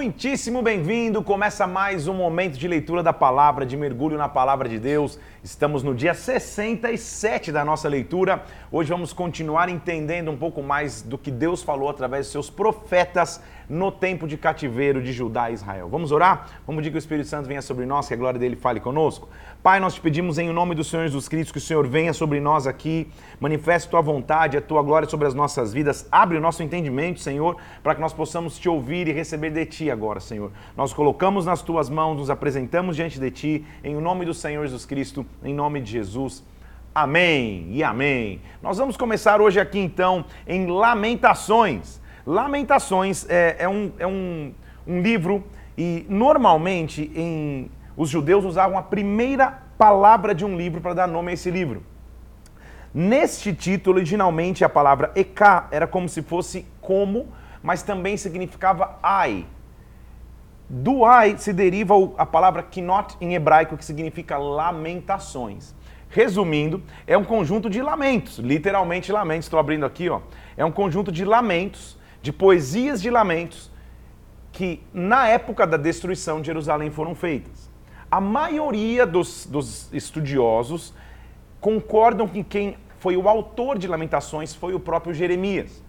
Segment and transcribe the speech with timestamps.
[0.00, 1.22] muitíssimo bem-vindo.
[1.22, 5.18] Começa mais um momento de leitura da palavra, de mergulho na palavra de Deus.
[5.44, 8.42] Estamos no dia 67 da nossa leitura.
[8.72, 13.42] Hoje vamos continuar entendendo um pouco mais do que Deus falou através de seus profetas
[13.70, 15.88] no tempo de cativeiro de Judá e Israel.
[15.88, 16.48] Vamos orar?
[16.66, 19.28] Vamos pedir que o Espírito Santo venha sobre nós, que a glória dele fale conosco.
[19.62, 22.40] Pai, nós te pedimos em nome do Senhor Jesus Cristo que o Senhor venha sobre
[22.40, 26.08] nós aqui, manifeste tua vontade, a tua glória sobre as nossas vidas.
[26.10, 29.88] Abre o nosso entendimento, Senhor, para que nós possamos te ouvir e receber de ti
[29.88, 30.50] agora, Senhor.
[30.76, 34.84] Nós colocamos nas tuas mãos, nos apresentamos diante de ti, em nome do Senhor Jesus
[34.84, 36.42] Cristo, em nome de Jesus.
[36.92, 38.40] Amém e amém.
[38.60, 41.99] Nós vamos começar hoje aqui então em Lamentações.
[42.26, 44.52] Lamentações é, é, um, é um,
[44.86, 45.44] um livro
[45.76, 51.30] e normalmente em, os judeus usavam a primeira palavra de um livro para dar nome
[51.30, 51.82] a esse livro.
[52.92, 57.28] Neste título, originalmente a palavra Eka era como se fosse como,
[57.62, 59.46] mas também significava ai.
[60.68, 65.74] Do ai se deriva a palavra kinot em hebraico, que significa lamentações.
[66.08, 69.46] Resumindo, é um conjunto de lamentos, literalmente lamentos.
[69.46, 70.20] Estou abrindo aqui, ó.
[70.56, 73.70] É um conjunto de lamentos, de poesias de lamentos
[74.52, 77.70] que na época da destruição de Jerusalém foram feitas.
[78.10, 80.92] A maioria dos, dos estudiosos
[81.60, 85.82] concordam que quem foi o autor de Lamentações foi o próprio Jeremias.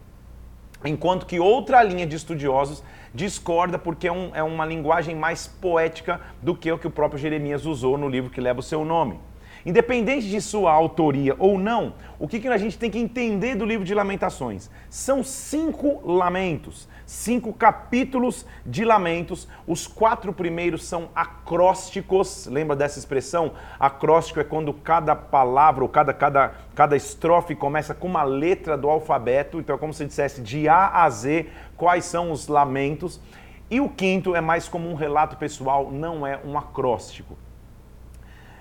[0.86, 6.22] Enquanto que outra linha de estudiosos discorda porque é, um, é, uma linguagem mais poética
[6.42, 9.20] do que o que o próprio Jeremias usou no livro que leva o seu nome.
[9.66, 13.66] Independente de sua autoria ou não, o que, que a gente tem que entender do
[13.66, 14.70] livro de Lamentações?
[14.90, 19.48] São cinco lamentos, cinco capítulos de lamentos.
[19.68, 22.48] Os quatro primeiros são acrósticos.
[22.48, 23.53] Lembra dessa expressão?
[23.80, 28.90] Acróstico é quando cada palavra ou cada, cada, cada estrofe começa com uma letra do
[28.90, 29.59] alfabeto.
[29.59, 33.22] Então é como se dissesse de A a Z quais são os lamentos.
[33.70, 37.38] E o quinto é mais como um relato pessoal, não é um acróstico.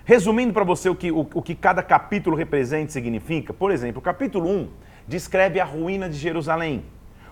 [0.03, 3.99] Resumindo para você o que, o, o que cada capítulo representa e significa, por exemplo,
[3.99, 4.69] o capítulo 1
[5.07, 6.83] descreve a ruína de Jerusalém.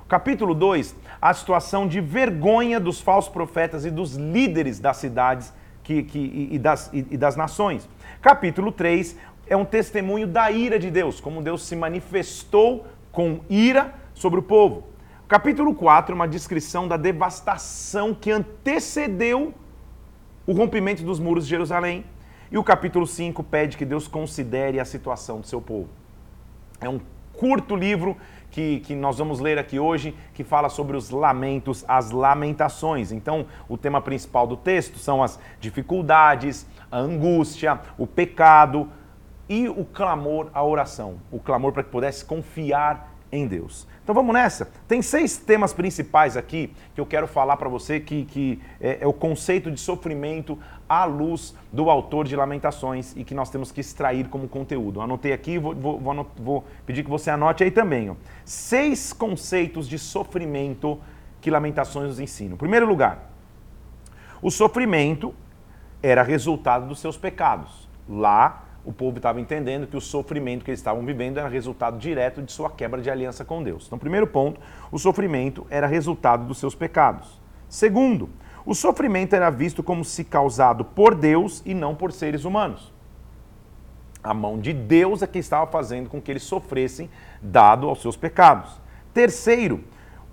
[0.03, 5.53] O capítulo 2, a situação de vergonha dos falsos profetas e dos líderes das cidades
[5.83, 7.89] que, que, e, das, e, e das nações.
[8.21, 13.93] Capítulo 3 é um testemunho da ira de Deus, como Deus se manifestou com ira
[14.13, 14.87] sobre o povo.
[15.27, 19.53] Capítulo 4 é uma descrição da devastação que antecedeu
[20.45, 22.03] o rompimento dos muros de Jerusalém.
[22.51, 25.89] E o capítulo 5 pede que Deus considere a situação do seu povo.
[26.81, 26.99] É um
[27.33, 28.17] curto livro
[28.49, 33.11] que, que nós vamos ler aqui hoje, que fala sobre os lamentos, as lamentações.
[33.11, 38.89] Então, o tema principal do texto são as dificuldades, a angústia, o pecado
[39.47, 41.17] e o clamor, a oração.
[41.31, 43.87] O clamor para que pudesse confiar em Deus.
[44.09, 44.67] Então vamos nessa.
[44.87, 49.05] Tem seis temas principais aqui que eu quero falar para você, que, que é, é,
[49.07, 50.57] o conceito de sofrimento
[50.89, 54.99] à luz do autor de Lamentações e que nós temos que extrair como conteúdo.
[54.99, 58.09] Anotei aqui, vou, vou, vou, vou pedir que você anote aí também.
[58.09, 58.15] Ó.
[58.43, 60.99] Seis conceitos de sofrimento
[61.39, 62.55] que Lamentações nos ensinam.
[62.55, 63.29] Em primeiro lugar,
[64.41, 65.35] o sofrimento
[66.01, 67.87] era resultado dos seus pecados.
[68.09, 72.41] Lá o povo estava entendendo que o sofrimento que eles estavam vivendo era resultado direto
[72.41, 73.85] de sua quebra de aliança com Deus.
[73.85, 74.59] Então, primeiro ponto,
[74.91, 77.39] o sofrimento era resultado dos seus pecados.
[77.67, 78.29] Segundo,
[78.65, 82.93] o sofrimento era visto como se causado por Deus e não por seres humanos.
[84.23, 87.09] A mão de Deus é que estava fazendo com que eles sofressem,
[87.41, 88.79] dado aos seus pecados.
[89.13, 89.83] Terceiro,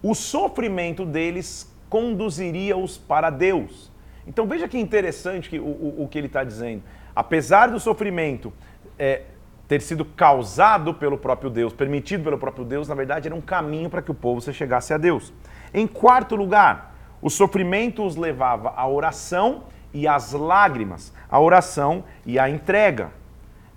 [0.03, 3.91] o sofrimento deles conduziria-os para Deus.
[4.27, 6.83] Então veja que interessante que, o, o, o que ele está dizendo
[7.17, 8.53] apesar do sofrimento
[8.99, 9.23] é,
[9.67, 13.89] ter sido causado pelo próprio Deus, permitido pelo próprio Deus, na verdade era um caminho
[13.89, 15.33] para que o povo se chegasse a Deus.
[15.73, 22.39] Em quarto lugar, o sofrimento os levava à oração e às lágrimas, à oração e
[22.39, 23.11] à entrega.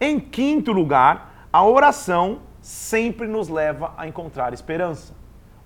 [0.01, 5.13] Em quinto lugar, a oração sempre nos leva a encontrar esperança.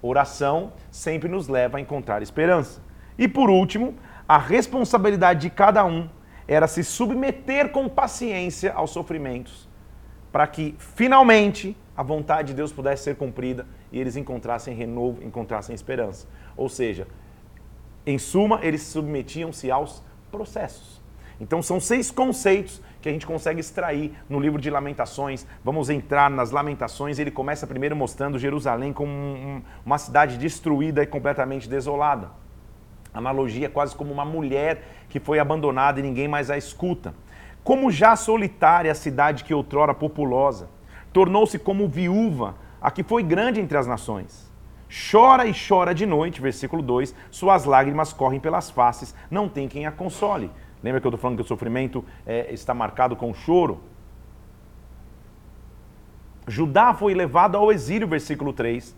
[0.01, 2.81] Oração sempre nos leva a encontrar esperança.
[3.17, 3.95] E por último,
[4.27, 6.07] a responsabilidade de cada um
[6.47, 9.67] era se submeter com paciência aos sofrimentos,
[10.31, 15.75] para que finalmente a vontade de Deus pudesse ser cumprida e eles encontrassem renovo, encontrassem
[15.75, 16.27] esperança.
[16.57, 17.07] Ou seja,
[18.05, 21.01] em suma, eles submetiam-se aos processos.
[21.39, 25.45] Então são seis conceitos que a gente consegue extrair no livro de Lamentações.
[25.63, 27.19] Vamos entrar nas Lamentações.
[27.19, 32.42] Ele começa primeiro mostrando Jerusalém como um, uma cidade destruída e completamente desolada.
[33.13, 37.13] Analogia quase como uma mulher que foi abandonada e ninguém mais a escuta.
[37.63, 40.69] Como já solitária a cidade que outrora populosa,
[41.13, 44.51] tornou-se como viúva, a que foi grande entre as nações.
[45.11, 49.85] Chora e chora de noite, versículo 2, suas lágrimas correm pelas faces, não tem quem
[49.85, 50.51] a console.
[50.83, 53.81] Lembra que eu estou falando que o sofrimento é, está marcado com choro?
[56.47, 58.95] Judá foi levado ao exílio, versículo 3.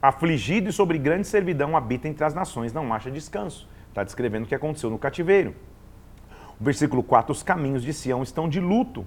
[0.00, 3.68] Afligido e sobre grande servidão habita entre as nações, não acha descanso.
[3.88, 5.56] Está descrevendo o que aconteceu no cativeiro.
[6.60, 9.04] Versículo 4: Os caminhos de Sião estão de luto,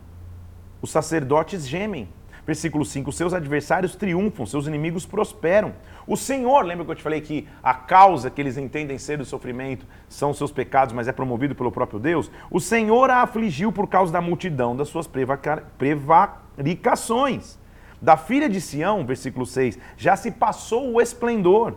[0.81, 2.09] os sacerdotes gemem.
[2.45, 5.73] Versículo 5: Seus adversários triunfam, seus inimigos prosperam.
[6.05, 9.23] O Senhor, lembra que eu te falei que a causa que eles entendem ser do
[9.23, 12.29] sofrimento são seus pecados, mas é promovido pelo próprio Deus?
[12.49, 17.60] O Senhor a afligiu por causa da multidão das suas prevaricações.
[18.01, 21.75] Da filha de Sião, versículo 6, já se passou o esplendor.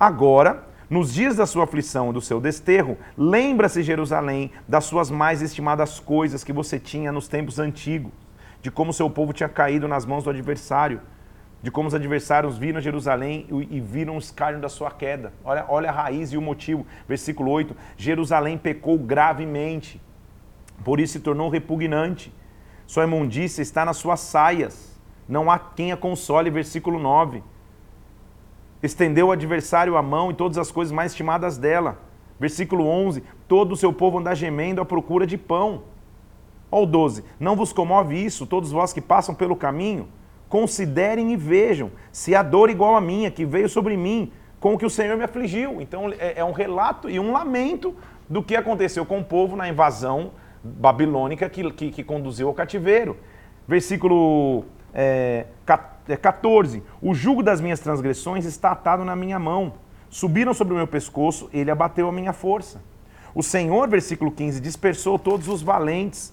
[0.00, 5.42] Agora, nos dias da sua aflição e do seu desterro, lembra-se, Jerusalém, das suas mais
[5.42, 8.10] estimadas coisas que você tinha nos tempos antigos,
[8.62, 11.02] de como seu povo tinha caído nas mãos do adversário,
[11.62, 15.34] de como os adversários viram Jerusalém e viram o escárnio da sua queda.
[15.44, 16.86] Olha, olha a raiz e o motivo.
[17.06, 20.00] Versículo 8: Jerusalém pecou gravemente,
[20.82, 22.32] por isso se tornou repugnante.
[22.86, 24.87] Sua imundícia está nas suas saias
[25.28, 27.42] não há quem a console, versículo 9.
[28.82, 31.98] Estendeu o adversário a mão e todas as coisas mais estimadas dela.
[32.40, 35.82] Versículo 11: Todo o seu povo anda gemendo à procura de pão.
[36.70, 40.08] Ó 12: Não vos comove isso, todos vós que passam pelo caminho?
[40.48, 44.78] Considerem e vejam se há dor igual a minha que veio sobre mim, com o
[44.78, 45.82] que o Senhor me afligiu.
[45.82, 47.94] Então é, é um relato e um lamento
[48.28, 50.30] do que aconteceu com o povo na invasão
[50.62, 53.16] babilônica que, que, que conduziu ao cativeiro.
[53.66, 54.64] Versículo
[54.94, 55.46] é,
[56.20, 59.74] 14: é, O jugo das minhas transgressões está atado na minha mão.
[60.10, 62.80] Subiram sobre o meu pescoço, ele abateu a minha força.
[63.34, 66.32] O Senhor, versículo 15, dispersou todos os valentes.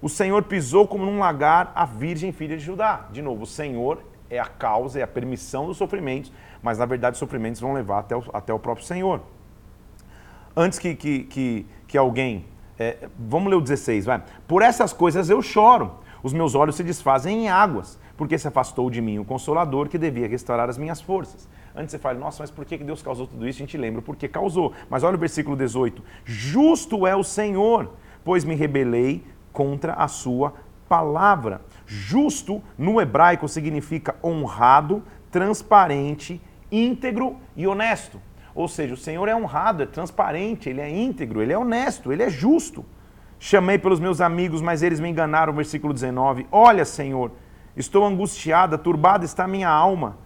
[0.00, 3.06] O Senhor pisou como num lagar a virgem filha de Judá.
[3.12, 6.32] De novo, o Senhor é a causa, é a permissão dos sofrimentos,
[6.62, 9.20] mas na verdade os sofrimentos vão levar até o, até o próprio Senhor.
[10.56, 12.46] Antes que, que, que, que alguém.
[12.78, 14.22] É, vamos ler o 16, vai.
[14.48, 18.90] Por essas coisas eu choro os meus olhos se desfazem em águas, porque se afastou
[18.90, 21.48] de mim o Consolador que devia restaurar as minhas forças.
[21.74, 23.58] Antes você fala, nossa, mas por que Deus causou tudo isso?
[23.58, 24.72] A gente lembra porque causou.
[24.88, 27.92] Mas olha o versículo 18: Justo é o Senhor,
[28.24, 30.54] pois me rebelei contra a sua
[30.88, 31.60] palavra.
[31.86, 36.40] Justo no hebraico significa honrado, transparente,
[36.70, 38.20] íntegro e honesto.
[38.54, 42.22] Ou seja, o Senhor é honrado, é transparente, ele é íntegro, ele é honesto, ele
[42.24, 42.84] é justo.
[43.42, 45.54] Chamei pelos meus amigos, mas eles me enganaram.
[45.54, 46.46] Versículo 19.
[46.52, 47.32] Olha, Senhor,
[47.74, 50.18] estou angustiada, turbada está minha alma.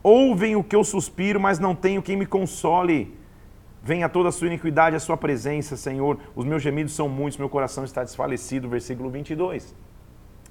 [0.00, 3.18] Ouvem o que eu suspiro, mas não tenho quem me console.
[3.82, 6.16] Venha toda a sua iniquidade à sua presença, Senhor.
[6.36, 8.68] Os meus gemidos são muitos, meu coração está desfalecido.
[8.68, 9.74] Versículo 22.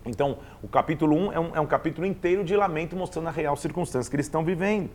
[0.06, 3.56] Então, o capítulo 1 é um, é um capítulo inteiro de lamento, mostrando a real
[3.56, 4.90] circunstância que eles estão vivendo.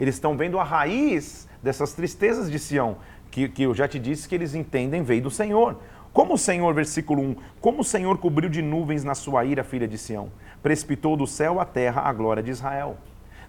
[0.00, 2.96] Eles estão vendo a raiz dessas tristezas de Sião,
[3.30, 5.78] que, que eu já te disse que eles entendem veio do Senhor.
[6.12, 9.88] Como o Senhor, versículo 1, como o Senhor cobriu de nuvens na sua ira, filha
[9.88, 10.30] de Sião,
[10.62, 12.98] precipitou do céu à terra a glória de Israel.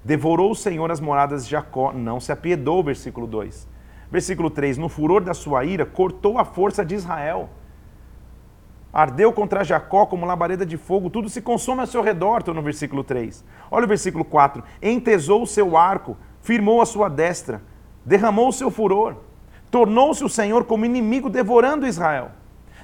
[0.02, 3.68] Devorou o Senhor as moradas de Jacó, não se apiedou, versículo 2.
[4.10, 7.50] Versículo 3, no furor da sua ira, cortou a força de Israel.
[8.94, 12.62] Ardeu contra Jacó como labareda de fogo, tudo se consome ao seu redor, estou no
[12.62, 13.44] versículo 3.
[13.70, 17.62] Olha o versículo 4, entesou o seu arco, firmou a sua destra,
[18.06, 19.18] derramou o seu furor,
[19.70, 22.32] tornou-se o Senhor como inimigo devorando Israel.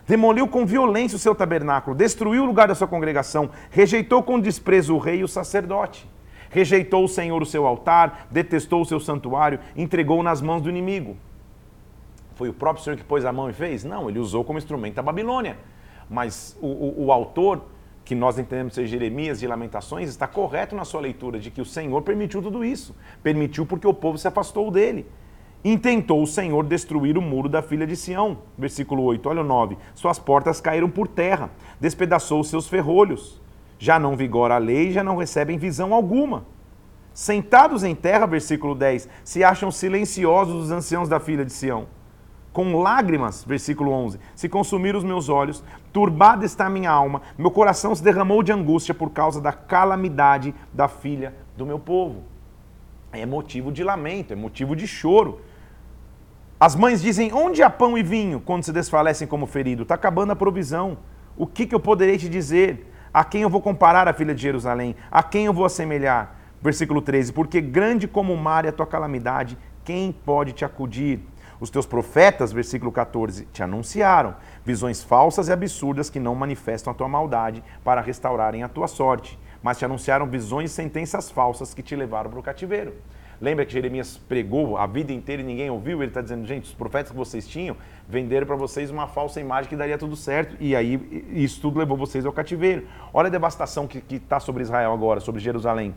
[0.10, 4.96] Demoliu com violência o seu tabernáculo, destruiu o lugar da sua congregação, rejeitou com desprezo
[4.96, 6.10] o rei e o sacerdote.
[6.50, 11.16] Rejeitou o Senhor o seu altar, detestou o seu santuário, entregou nas mãos do inimigo.
[12.34, 13.84] Foi o próprio Senhor que pôs a mão e fez?
[13.84, 15.58] Não, ele usou como instrumento a Babilônia.
[16.10, 17.62] Mas o, o, o autor,
[18.04, 21.66] que nós entendemos ser Jeremias de Lamentações, está correto na sua leitura de que o
[21.66, 22.96] Senhor permitiu tudo isso.
[23.22, 25.06] Permitiu porque o povo se afastou dele.
[25.64, 28.38] Intentou o Senhor destruir o muro da filha de Sião.
[28.58, 29.78] Versículo 8, olha o 9.
[29.94, 31.50] Suas portas caíram por terra,
[31.80, 33.42] despedaçou seus ferrolhos.
[33.78, 36.46] Já não vigora a lei, já não recebem visão alguma.
[37.14, 41.88] Sentados em terra, versículo 10, se acham silenciosos os anciãos da filha de Sião.
[42.54, 45.64] Com lágrimas, versículo 11, se consumiram os meus olhos,
[45.94, 50.56] turbada está a minha alma, meu coração se derramou de angústia por causa da calamidade
[50.74, 52.24] da filha do meu povo.
[53.12, 55.42] É motivo de lamento, é motivo de choro.
[56.60, 59.84] As mães dizem: Onde há pão e vinho quando se desfalecem como ferido?
[59.84, 60.98] Está acabando a provisão.
[61.38, 62.92] O que, que eu poderei te dizer?
[63.14, 64.94] A quem eu vou comparar a filha de Jerusalém?
[65.10, 66.36] A quem eu vou assemelhar?
[66.62, 71.22] Versículo 13: Porque grande como o mar é a tua calamidade, quem pode te acudir?
[71.62, 74.36] Os teus profetas, versículo 14, te anunciaram
[74.66, 79.40] visões falsas e absurdas que não manifestam a tua maldade para restaurarem a tua sorte,
[79.64, 82.94] mas te anunciaram visões e sentenças falsas que te levaram para o cativeiro.
[83.42, 86.02] Lembra que Jeremias pregou a vida inteira e ninguém ouviu?
[86.02, 87.78] Ele está dizendo, gente, os profetas que vocês tinham
[88.08, 90.58] venderam para vocês uma falsa imagem que daria tudo certo.
[90.60, 92.86] E aí isso tudo levou vocês ao cativeiro.
[93.14, 95.96] Olha a devastação que está sobre Israel agora, sobre Jerusalém.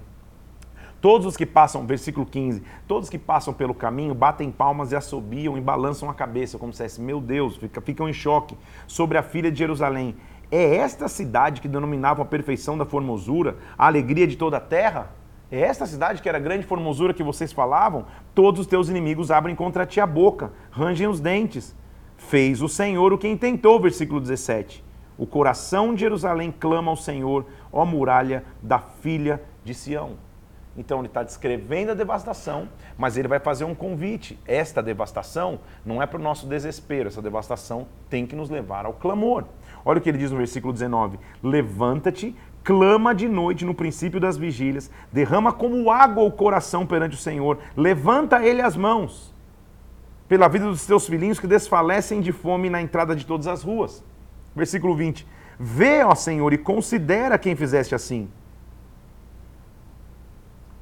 [1.01, 5.59] Todos os que passam, versículo 15, todos que passam pelo caminho batem palmas e assobiam
[5.59, 8.57] e balançam a cabeça, como se dissesse, meu Deus, ficam em choque
[8.87, 10.15] sobre a filha de Jerusalém.
[10.49, 15.11] É esta cidade que denominavam a perfeição da formosura, a alegria de toda a terra?
[15.53, 18.07] É esta cidade que era grande formosura que vocês falavam?
[18.35, 21.77] Todos os teus inimigos abrem contra ti a boca, rangem os dentes.
[22.17, 24.83] Fez o Senhor o que intentou, versículo 17.
[25.19, 30.13] O coração de Jerusalém clama ao Senhor, ó muralha da filha de Sião.
[30.75, 32.67] Então ele está descrevendo a devastação,
[32.97, 34.39] mas ele vai fazer um convite.
[34.47, 38.95] Esta devastação não é para o nosso desespero, essa devastação tem que nos levar ao
[38.95, 39.45] clamor.
[39.85, 44.37] Olha o que ele diz no versículo 19: Levanta-te, clama de noite no princípio das
[44.37, 49.35] vigílias, derrama como água o coração perante o Senhor, levanta ele as mãos,
[50.29, 54.03] pela vida dos teus filhinhos que desfalecem de fome na entrada de todas as ruas.
[54.55, 55.27] Versículo 20:
[55.59, 58.29] Vê, ó Senhor, e considera quem fizeste assim.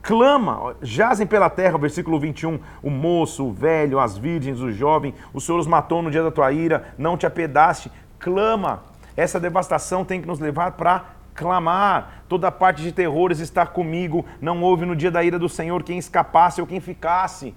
[0.02, 5.40] Clama, jazem pela terra, versículo 21, o moço, o velho, as virgens, o jovem, o
[5.40, 7.92] Senhor os matou no dia da tua ira, não te apedaste.
[8.18, 8.82] Clama,
[9.16, 12.24] essa devastação tem que nos levar para clamar.
[12.28, 14.24] Toda parte de terrores está comigo.
[14.40, 17.54] Não houve no dia da ira do Senhor quem escapasse ou quem ficasse.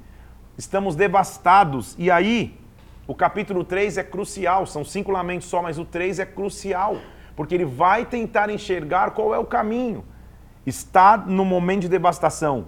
[0.57, 1.95] Estamos devastados.
[1.97, 2.59] E aí,
[3.07, 4.65] o capítulo 3 é crucial.
[4.65, 6.97] São cinco lamentos só, mas o 3 é crucial.
[7.35, 10.05] Porque ele vai tentar enxergar qual é o caminho.
[10.65, 12.67] Está no momento de devastação,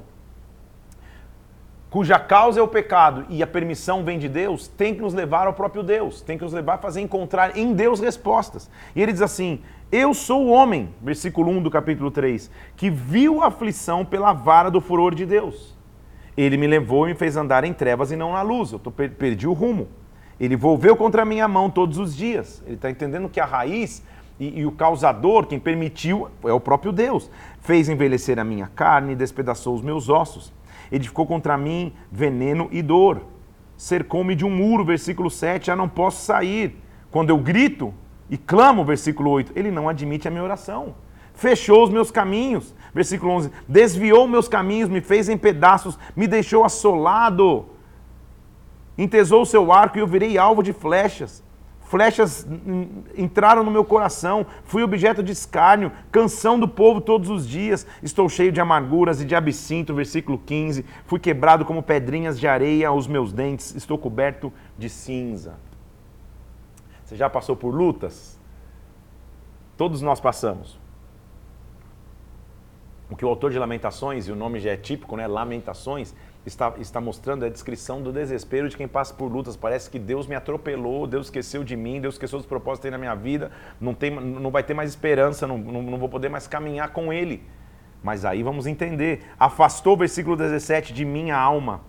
[1.89, 5.47] cuja causa é o pecado e a permissão vem de Deus, tem que nos levar
[5.47, 8.69] ao próprio Deus, tem que nos levar a fazer encontrar em Deus respostas.
[8.93, 13.41] E ele diz assim: Eu sou o homem, versículo 1 do capítulo 3, que viu
[13.41, 15.75] a aflição pela vara do furor de Deus.
[16.35, 18.71] Ele me levou e me fez andar em trevas e não na luz.
[18.71, 19.87] Eu tô, perdi o rumo.
[20.39, 22.61] Ele volveu contra a minha mão todos os dias.
[22.65, 24.03] Ele está entendendo que a raiz
[24.37, 27.31] e, e, o causador, quem permitiu, é o próprio Deus.
[27.61, 30.51] Fez envelhecer a minha carne, despedaçou os meus ossos
[30.91, 33.21] edificou contra mim veneno e dor.
[33.77, 36.77] Cercou-me de um muro, versículo 7, já não posso sair.
[37.11, 37.93] Quando eu grito
[38.29, 40.95] e clamo, versículo 8, ele não admite a minha oração.
[41.33, 46.63] Fechou os meus caminhos, versículo 11, desviou meus caminhos, me fez em pedaços, me deixou
[46.63, 47.65] assolado.
[48.97, 51.43] Entesou o seu arco e eu virei alvo de flechas
[51.85, 52.45] flechas
[53.15, 58.27] entraram no meu coração, fui objeto de escárnio, canção do povo todos os dias, estou
[58.27, 63.07] cheio de amarguras e de absinto, versículo 15, fui quebrado como pedrinhas de areia aos
[63.07, 65.53] meus dentes, estou coberto de cinza.
[67.05, 68.37] Você já passou por lutas?
[69.77, 70.79] Todos nós passamos.
[73.09, 75.27] O que o autor de Lamentações, e o nome já é típico, né?
[75.27, 79.55] Lamentações, está, está mostrando é a descrição do desespero de quem passa por lutas.
[79.55, 82.91] Parece que Deus me atropelou, Deus esqueceu de mim, Deus esqueceu dos propósitos que tem
[82.91, 86.29] na minha vida, não, tem, não vai ter mais esperança, não, não, não vou poder
[86.29, 87.43] mais caminhar com Ele.
[88.01, 89.23] Mas aí vamos entender.
[89.39, 91.81] Afastou, versículo 17, de minha alma,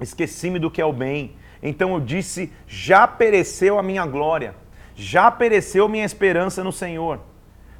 [0.00, 1.34] esqueci-me do que é o bem.
[1.64, 4.54] Então eu disse: já pereceu a minha glória,
[4.94, 7.18] já pereceu minha esperança no Senhor.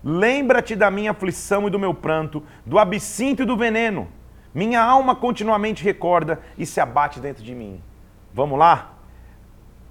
[0.03, 4.09] Lembra-te da minha aflição e do meu pranto, do absinto e do veneno
[4.55, 7.83] minha alma continuamente recorda e se abate dentro de mim.
[8.33, 8.95] Vamos lá?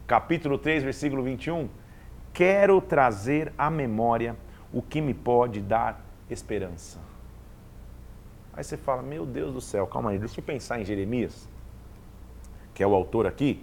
[0.07, 1.67] Capítulo 3, versículo 21.
[2.31, 4.37] Quero trazer à memória
[4.71, 6.97] o que me pode dar esperança.
[8.53, 11.49] Aí você fala, meu Deus do céu, calma aí, deixa eu pensar em Jeremias,
[12.73, 13.61] que é o autor aqui.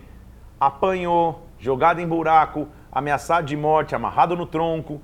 [0.61, 5.01] Apanhou, jogado em buraco, ameaçado de morte, amarrado no tronco,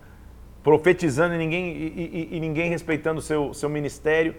[0.63, 4.35] profetizando e ninguém, e, e, e ninguém respeitando o seu, seu ministério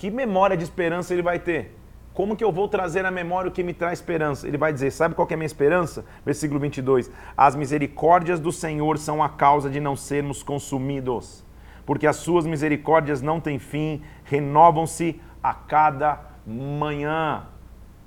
[0.00, 1.76] que memória de esperança ele vai ter?
[2.14, 4.48] Como que eu vou trazer à memória o que me traz esperança?
[4.48, 6.06] Ele vai dizer: Sabe qual é a minha esperança?
[6.24, 7.10] Versículo 22.
[7.36, 11.44] As misericórdias do Senhor são a causa de não sermos consumidos,
[11.84, 17.42] porque as suas misericórdias não têm fim, renovam-se a cada manhã.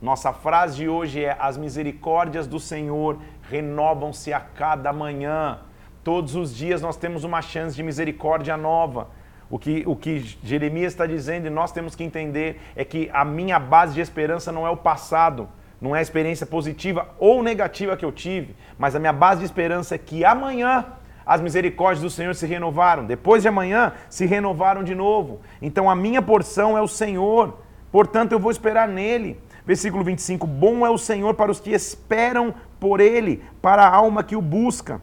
[0.03, 3.19] Nossa frase de hoje é: As misericórdias do Senhor
[3.49, 5.59] renovam-se a cada manhã.
[6.03, 9.07] Todos os dias nós temos uma chance de misericórdia nova.
[9.49, 13.23] O que, o que Jeremias está dizendo e nós temos que entender é que a
[13.23, 15.47] minha base de esperança não é o passado,
[15.79, 19.45] não é a experiência positiva ou negativa que eu tive, mas a minha base de
[19.45, 20.85] esperança é que amanhã
[21.25, 25.39] as misericórdias do Senhor se renovaram, depois de amanhã se renovaram de novo.
[25.61, 27.57] Então a minha porção é o Senhor,
[27.89, 29.39] portanto eu vou esperar nele.
[29.65, 34.23] Versículo 25: Bom é o Senhor para os que esperam por ele, para a alma
[34.23, 35.01] que o busca.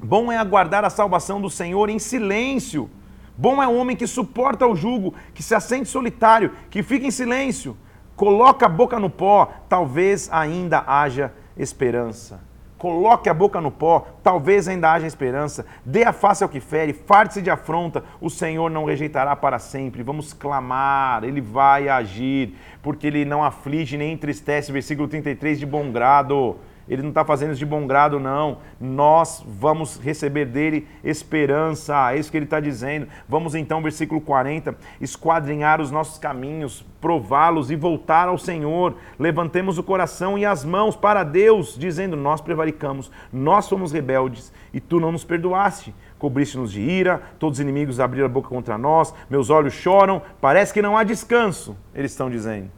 [0.00, 2.90] Bom é aguardar a salvação do Senhor em silêncio.
[3.36, 7.10] Bom é o homem que suporta o jugo, que se assente solitário, que fica em
[7.10, 7.76] silêncio.
[8.16, 12.47] Coloca a boca no pó, talvez ainda haja esperança.
[12.78, 15.66] Coloque a boca no pó, talvez ainda haja esperança.
[15.84, 20.04] Dê a face ao que fere, farte-se de afronta, o Senhor não rejeitará para sempre.
[20.04, 24.70] Vamos clamar, Ele vai agir, porque Ele não aflige nem entristece.
[24.70, 26.56] Versículo 33, de bom grado.
[26.88, 28.58] Ele não está fazendo isso de bom grado, não.
[28.80, 32.12] Nós vamos receber dele esperança.
[32.12, 33.06] É isso que ele está dizendo.
[33.28, 38.96] Vamos então, versículo 40, esquadrinhar os nossos caminhos, prová-los e voltar ao Senhor.
[39.18, 44.80] Levantemos o coração e as mãos para Deus, dizendo: Nós prevaricamos, nós somos rebeldes e
[44.80, 45.94] tu não nos perdoaste.
[46.18, 50.74] Cobriste-nos de ira, todos os inimigos abriram a boca contra nós, meus olhos choram, parece
[50.74, 51.76] que não há descanso.
[51.94, 52.70] Eles estão dizendo.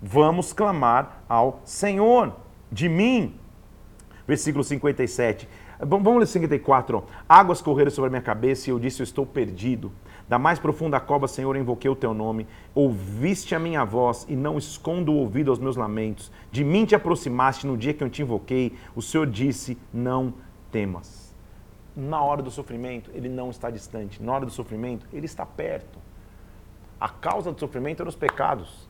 [0.00, 2.32] Vamos clamar ao Senhor
[2.72, 3.34] de mim.
[4.26, 5.48] Versículo 57.
[5.78, 7.04] Vamos ler 54.
[7.28, 9.92] Águas correram sobre a minha cabeça e eu disse: Eu estou perdido.
[10.28, 12.46] Da mais profunda cova, Senhor, invoquei o teu nome.
[12.74, 16.32] Ouviste a minha voz e não escondo o ouvido aos meus lamentos.
[16.50, 18.74] De mim te aproximaste no dia que eu te invoquei.
[18.94, 20.32] O Senhor disse: Não
[20.70, 21.34] temas.
[21.94, 24.22] Na hora do sofrimento, ele não está distante.
[24.22, 25.98] Na hora do sofrimento, ele está perto.
[26.98, 28.88] A causa do sofrimento eram os pecados.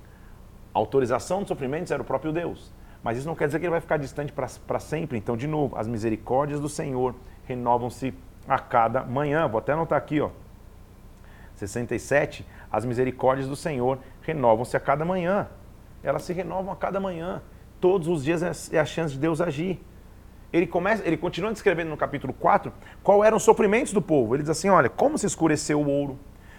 [0.72, 2.72] A autorização dos sofrimentos era o próprio Deus.
[3.02, 5.18] Mas isso não quer dizer que ele vai ficar distante para sempre.
[5.18, 8.14] Então, de novo, as misericórdias do Senhor renovam-se
[8.46, 9.48] a cada manhã.
[9.48, 10.30] Vou até anotar aqui, ó.
[11.56, 15.48] 67, as misericórdias do Senhor renovam-se a cada manhã.
[16.02, 17.42] Elas se renovam a cada manhã.
[17.80, 19.80] Todos os dias é, é a chance de Deus agir.
[20.52, 24.34] Ele, começa, ele continua descrevendo no capítulo 4 qual eram os sofrimentos do povo.
[24.34, 26.18] Ele diz assim: olha, como se escureceu o ouro,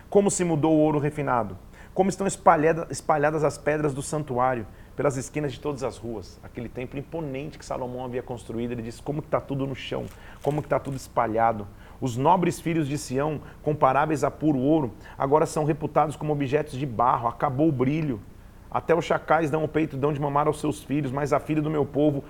[0.09, 1.57] como se mudou o ouro refinado,
[1.93, 6.39] como estão espalhadas, espalhadas as pedras do santuário pelas esquinas de todas as ruas.
[6.43, 10.05] Aquele templo imponente que Salomão havia construído, ele diz como está tudo no chão,
[10.41, 11.67] como está tudo espalhado.
[11.99, 16.85] Os nobres filhos de Sião, comparáveis a puro ouro, agora são reputados como objetos de
[16.85, 18.19] barro, acabou o brilho.
[18.69, 21.61] Até os chacais dão o peito, dão de mamar aos seus filhos, mas a filha
[21.61, 22.23] do meu povo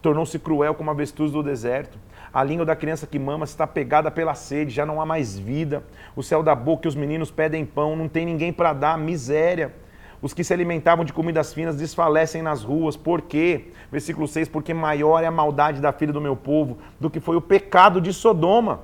[0.00, 1.98] tornou-se cruel como a avestruz do deserto.
[2.32, 5.82] A língua da criança que mama está pegada pela sede, já não há mais vida.
[6.14, 9.74] O céu da boca que os meninos pedem pão, não tem ninguém para dar, miséria.
[10.20, 12.96] Os que se alimentavam de comidas finas desfalecem nas ruas.
[12.96, 13.68] Por quê?
[13.90, 17.36] Versículo 6: Porque maior é a maldade da filha do meu povo do que foi
[17.36, 18.80] o pecado de Sodoma.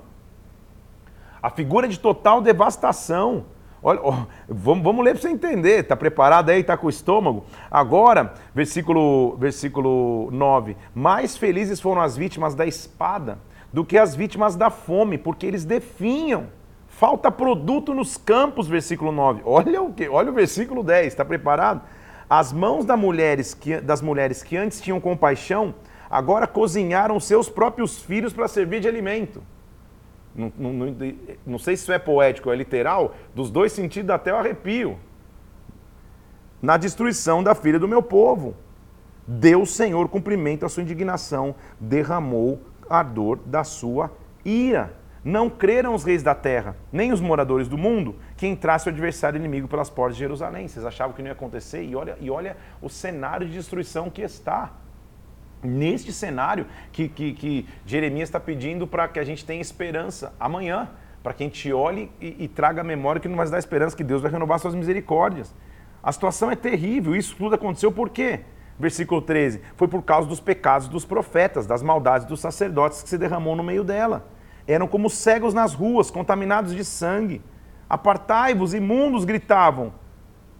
[1.42, 3.46] A figura de total devastação.
[3.82, 4.00] Olha,
[4.48, 5.80] vamos, vamos ler para você entender.
[5.80, 6.60] Está preparado aí?
[6.60, 7.44] Está com o estômago?
[7.70, 13.38] Agora, versículo, versículo 9: Mais felizes foram as vítimas da espada
[13.72, 16.46] do que as vítimas da fome, porque eles definham.
[16.96, 19.42] Falta produto nos campos, versículo 9.
[19.44, 20.08] Olha o que?
[20.08, 21.08] Olha o versículo 10.
[21.08, 21.82] Está preparado?
[22.30, 25.74] As mãos das mulheres, que, das mulheres que antes tinham compaixão,
[26.08, 29.42] agora cozinharam seus próprios filhos para servir de alimento.
[30.32, 30.96] Não, não, não,
[31.44, 34.96] não, sei se isso é poético ou é literal, dos dois sentidos até o arrepio.
[36.62, 38.54] Na destruição da filha do meu povo.
[39.26, 44.12] Deus, Senhor, cumprimento a sua indignação, derramou ardor da sua
[44.44, 45.03] ira.
[45.24, 49.38] Não creram os reis da terra, nem os moradores do mundo, que entrasse o adversário
[49.38, 50.68] inimigo pelas portas de Jerusalém.
[50.68, 51.82] Vocês achavam que não ia acontecer?
[51.82, 54.72] E olha, e olha o cenário de destruição que está.
[55.62, 60.90] Neste cenário que, que, que Jeremias está pedindo para que a gente tenha esperança amanhã,
[61.22, 63.96] para que a gente olhe e, e traga a memória que não vai dar esperança,
[63.96, 65.54] que Deus vai renovar suas misericórdias.
[66.02, 68.40] A situação é terrível, isso tudo aconteceu por quê?
[68.78, 73.16] Versículo 13: Foi por causa dos pecados dos profetas, das maldades dos sacerdotes que se
[73.16, 74.33] derramou no meio dela.
[74.66, 77.42] Eram como cegos nas ruas, contaminados de sangue.
[77.88, 79.92] Apartai-vos, imundos, gritavam.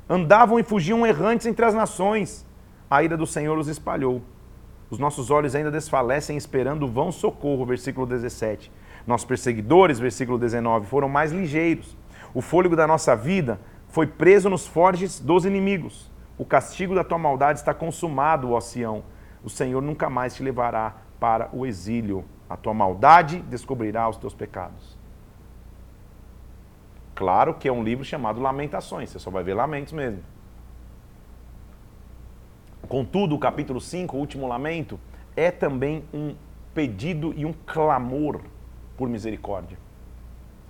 [0.08, 2.46] Andavam e fugiam errantes entre as nações.
[2.90, 4.22] A ira do Senhor os espalhou.
[4.90, 8.70] Os nossos olhos ainda desfalecem esperando vão socorro, versículo 17.
[9.06, 11.96] Nossos perseguidores, versículo 19, foram mais ligeiros.
[12.34, 16.10] O fôlego da nossa vida foi preso nos forges dos inimigos.
[16.36, 19.04] O castigo da tua maldade está consumado, ó Sião.
[19.42, 22.24] O Senhor nunca mais te levará para o exílio.
[22.48, 24.96] A tua maldade descobrirá os teus pecados.
[27.14, 30.22] Claro que é um livro chamado Lamentações, você só vai ver lamentos mesmo.
[32.88, 34.98] Contudo, o capítulo 5, o último lamento,
[35.36, 36.34] é também um
[36.74, 38.40] pedido e um clamor
[38.96, 39.78] por misericórdia.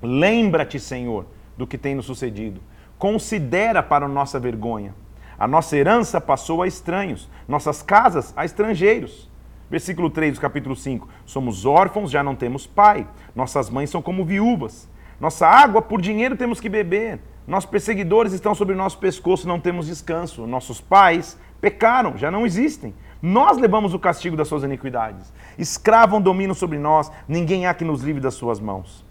[0.03, 2.61] Lembra-te, Senhor, do que tem nos sucedido.
[2.99, 4.95] Considera para nossa vergonha.
[5.39, 9.29] A nossa herança passou a estranhos, nossas casas a estrangeiros.
[9.75, 11.09] Versículo 3 do capítulo 5.
[11.27, 13.09] Somos órfãos, já não temos pai.
[13.35, 14.89] Nossas mães são como viúvas.
[15.19, 17.19] Nossa água por dinheiro temos que beber.
[17.45, 20.47] Nossos perseguidores estão sobre o nosso pescoço, não temos descanso.
[20.47, 22.95] Nossos pais pecaram, já não existem.
[23.21, 25.33] Nós levamos o castigo das suas iniquidades.
[25.59, 29.05] Escravam domínio sobre nós, ninguém há que nos livre das suas mãos.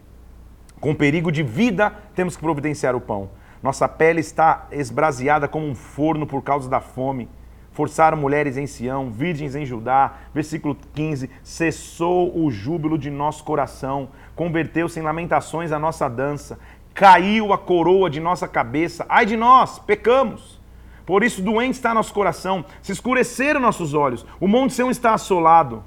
[0.79, 3.31] Com perigo de vida, temos que providenciar o pão.
[3.61, 7.27] Nossa pele está esbraseada como um forno por causa da fome.
[7.73, 10.13] Forçaram mulheres em Sião, virgens em Judá.
[10.33, 16.59] Versículo 15: Cessou o júbilo de nosso coração, converteu-se em lamentações a nossa dança,
[16.93, 19.05] caiu a coroa de nossa cabeça.
[19.09, 20.61] Ai de nós, pecamos.
[21.05, 25.83] Por isso, doente está nosso coração, se escureceram nossos olhos, o monte Sião está assolado.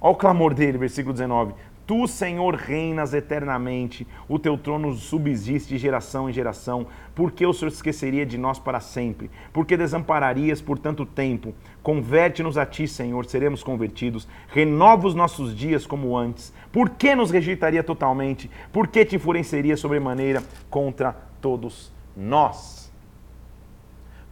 [0.00, 1.52] Olha o clamor dele, versículo 19.
[1.88, 6.86] Tu, Senhor, reinas eternamente, o teu trono subsiste de geração em geração.
[7.14, 9.30] Por que o Senhor esqueceria de nós para sempre?
[9.54, 11.54] Por que desampararias por tanto tempo?
[11.82, 14.28] Converte-nos a ti, Senhor, seremos convertidos.
[14.48, 16.52] Renova os nossos dias como antes.
[16.70, 18.50] Por que nos rejeitaria totalmente?
[18.70, 22.92] Por que te enfureceria sobremaneira contra todos nós?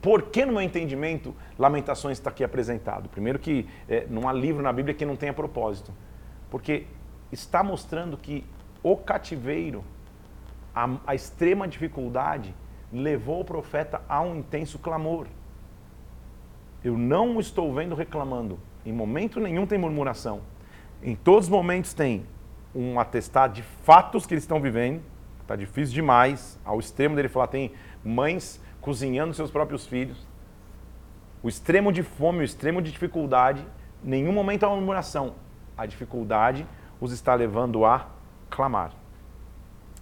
[0.03, 3.09] Por que, no meu entendimento, Lamentações está aqui apresentado?
[3.09, 5.91] Primeiro que é, não há livro na Bíblia que não tenha propósito.
[6.51, 6.85] Porque
[7.37, 8.45] está mostrando que
[8.83, 9.85] o cativeiro,
[10.75, 12.55] a, a extrema dificuldade,
[12.93, 15.27] levou o profeta a um intenso clamor.
[16.83, 18.59] Eu não estou vendo reclamando.
[18.85, 20.41] Em momento nenhum tem murmuração.
[21.03, 22.25] Em todos os momentos tem
[22.75, 25.03] um atestado de fatos que eles estão vivendo.
[25.43, 26.59] Está difícil demais.
[26.65, 27.73] Ao extremo dele falar, tem
[28.05, 30.27] mães cozinhando seus próprios filhos.
[31.43, 33.67] O extremo de fome, o extremo de dificuldade.
[34.03, 35.35] Nenhum momento há uma murmuração.
[35.77, 36.67] A dificuldade
[37.01, 38.07] os está levando a
[38.51, 38.93] clamar.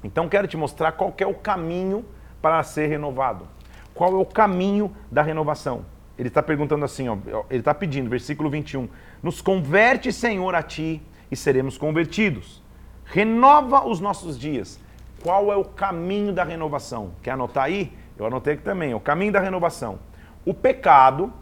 [0.02, 2.04] Então quero te mostrar qual é o caminho
[2.40, 3.48] para ser renovado.
[3.94, 5.84] Qual é o caminho da renovação?
[6.18, 7.16] Ele está perguntando assim, ó,
[7.50, 8.88] ele está pedindo, versículo 21.
[9.22, 12.62] Nos converte, Senhor, a ti e seremos convertidos.
[13.04, 14.80] Renova os nossos dias.
[15.22, 17.12] Qual é o caminho da renovação?
[17.22, 17.96] Quer anotar aí?
[18.16, 18.94] Eu anotei aqui também.
[18.94, 19.98] O caminho da renovação.
[20.44, 21.32] O pecado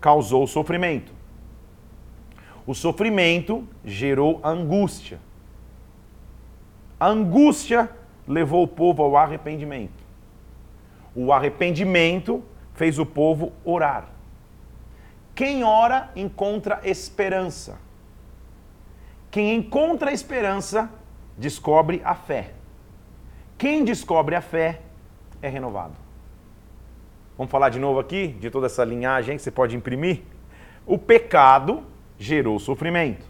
[0.00, 1.12] causou sofrimento.
[2.66, 5.20] O sofrimento gerou angústia.
[6.98, 7.90] A angústia
[8.26, 10.02] levou o povo ao arrependimento.
[11.14, 14.08] O arrependimento fez o povo orar.
[15.34, 17.78] Quem ora encontra esperança.
[19.30, 20.90] Quem encontra esperança
[21.36, 22.52] descobre a fé.
[23.58, 24.80] Quem descobre a fé
[25.42, 25.94] é renovado.
[27.36, 30.22] Vamos falar de novo aqui de toda essa linhagem que você pode imprimir?
[30.86, 31.82] O pecado
[32.18, 33.26] gerou sofrimento.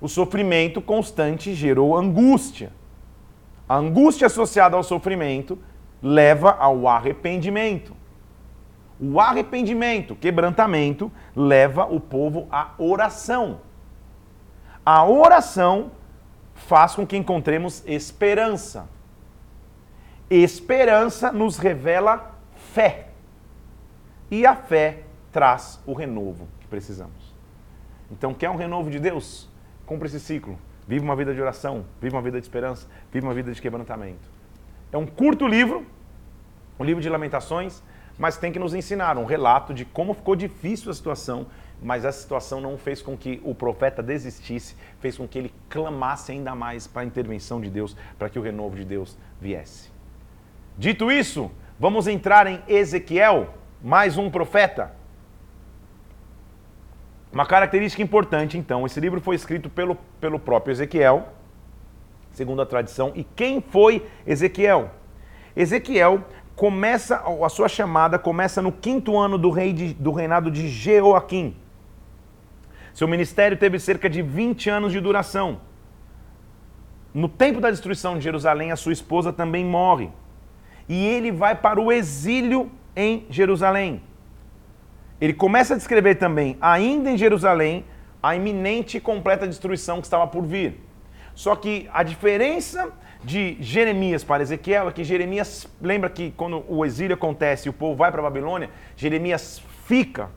[0.00, 2.72] O sofrimento constante gerou angústia.
[3.68, 5.58] A angústia associada ao sofrimento
[6.02, 7.94] leva ao arrependimento.
[9.00, 13.60] O arrependimento, quebrantamento, leva o povo à oração.
[14.84, 15.90] A oração
[16.54, 18.88] faz com que encontremos esperança.
[20.30, 22.34] Esperança nos revela
[22.72, 23.08] fé.
[24.30, 27.35] E a fé traz o renovo que precisamos.
[28.10, 29.48] Então, quer um renovo de Deus?
[29.84, 30.58] Cumpra esse ciclo.
[30.86, 34.28] Viva uma vida de oração, viva uma vida de esperança, viva uma vida de quebrantamento.
[34.92, 35.84] É um curto livro,
[36.78, 37.82] um livro de lamentações,
[38.16, 41.46] mas tem que nos ensinar um relato de como ficou difícil a situação,
[41.82, 46.32] mas essa situação não fez com que o profeta desistisse, fez com que ele clamasse
[46.32, 49.90] ainda mais para a intervenção de Deus, para que o renovo de Deus viesse.
[50.78, 54.92] Dito isso, vamos entrar em Ezequiel, mais um profeta.
[57.36, 61.34] Uma característica importante, então, esse livro foi escrito pelo, pelo próprio Ezequiel,
[62.32, 63.12] segundo a tradição.
[63.14, 64.90] E quem foi Ezequiel?
[65.54, 70.66] Ezequiel começa, a sua chamada começa no quinto ano do, rei de, do reinado de
[70.66, 71.54] Jeoaquim.
[72.94, 75.60] Seu ministério teve cerca de 20 anos de duração.
[77.12, 80.08] No tempo da destruição de Jerusalém, a sua esposa também morre.
[80.88, 84.00] E ele vai para o exílio em Jerusalém.
[85.20, 87.84] Ele começa a descrever também, ainda em Jerusalém,
[88.22, 90.80] a iminente e completa destruição que estava por vir.
[91.34, 92.90] Só que a diferença
[93.22, 97.72] de Jeremias para Ezequiel é que Jeremias, lembra que quando o exílio acontece e o
[97.72, 100.30] povo vai para a Babilônia, Jeremias fica.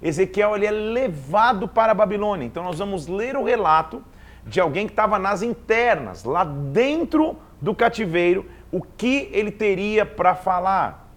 [0.00, 2.46] Ezequiel ele é levado para a Babilônia.
[2.46, 4.02] Então nós vamos ler o relato
[4.46, 10.34] de alguém que estava nas internas, lá dentro do cativeiro, o que ele teria para
[10.34, 11.12] falar.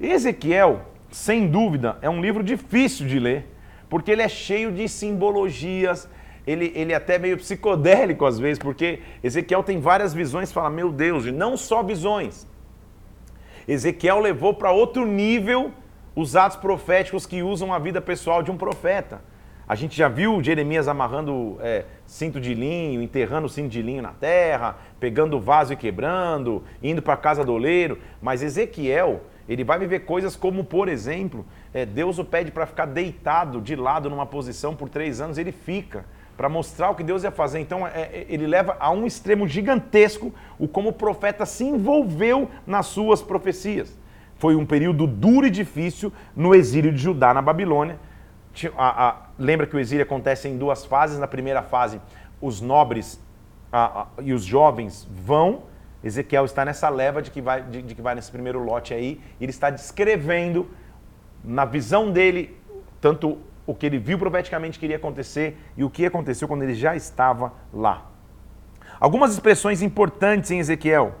[0.00, 3.46] Ezequiel sem dúvida, é um livro difícil de ler,
[3.88, 6.08] porque ele é cheio de simbologias,
[6.46, 10.90] ele, ele é até meio psicodélico às vezes, porque Ezequiel tem várias visões, fala, meu
[10.90, 12.46] Deus, e não só visões.
[13.66, 15.72] Ezequiel levou para outro nível
[16.14, 19.22] os atos proféticos que usam a vida pessoal de um profeta.
[19.70, 24.12] A gente já viu Jeremias amarrando é, cinto de linho, enterrando cinto de linho na
[24.12, 27.96] terra, pegando o vaso e quebrando, indo para a casa do oleiro.
[28.20, 32.86] Mas Ezequiel, ele vai viver coisas como, por exemplo, é, Deus o pede para ficar
[32.86, 36.04] deitado de lado numa posição por três anos, ele fica,
[36.36, 37.58] para mostrar o que Deus ia fazer.
[37.58, 42.48] Então é, é, ele leva a um extremo gigantesco o como o profeta se envolveu
[42.64, 43.98] nas suas profecias.
[44.36, 47.98] Foi um período duro e difícil no exílio de Judá na Babilônia.
[48.76, 51.18] A, a, lembra que o exílio acontece em duas fases.
[51.18, 52.00] Na primeira fase,
[52.40, 53.20] os nobres
[53.72, 55.68] a, e os jovens vão.
[56.02, 59.20] Ezequiel está nessa leva de que, vai, de, de que vai nesse primeiro lote aí.
[59.40, 60.68] Ele está descrevendo,
[61.44, 62.56] na visão dele,
[63.00, 66.74] tanto o que ele viu profeticamente que iria acontecer e o que aconteceu quando ele
[66.74, 68.06] já estava lá.
[68.98, 71.14] Algumas expressões importantes em Ezequiel.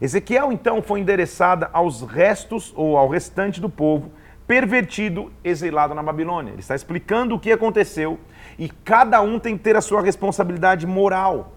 [0.00, 4.10] Ezequiel, então, foi endereçada aos restos ou ao restante do povo
[4.46, 6.52] pervertido, exilado na Babilônia.
[6.52, 8.18] Ele está explicando o que aconteceu
[8.58, 11.55] e cada um tem que ter a sua responsabilidade moral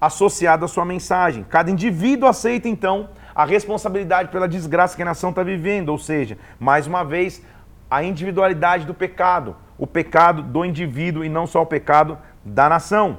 [0.00, 1.44] associada à sua mensagem.
[1.48, 6.38] Cada indivíduo aceita, então, a responsabilidade pela desgraça que a nação está vivendo, ou seja,
[6.58, 7.42] mais uma vez,
[7.90, 13.18] a individualidade do pecado, o pecado do indivíduo e não só o pecado da nação.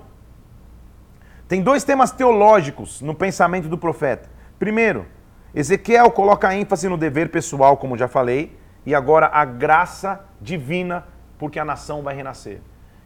[1.47, 4.29] Tem dois temas teológicos no pensamento do profeta.
[4.59, 5.05] Primeiro,
[5.53, 11.05] Ezequiel coloca ênfase no dever pessoal, como já falei, e agora a graça divina,
[11.39, 12.61] porque a nação vai renascer.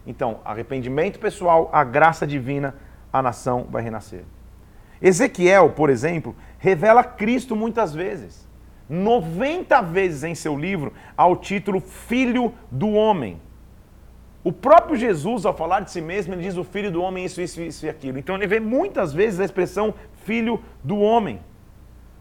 [0.06, 2.74] Então, arrependimento pessoal, a graça divina,
[3.14, 4.24] a nação vai renascer.
[5.00, 8.44] Ezequiel, por exemplo, revela Cristo muitas vezes.
[8.88, 13.40] 90 vezes em seu livro ao título Filho do Homem.
[14.42, 17.40] O próprio Jesus, ao falar de si mesmo, ele diz o Filho do Homem, isso,
[17.40, 18.18] isso, isso e aquilo.
[18.18, 21.38] Então ele vê muitas vezes a expressão Filho do Homem.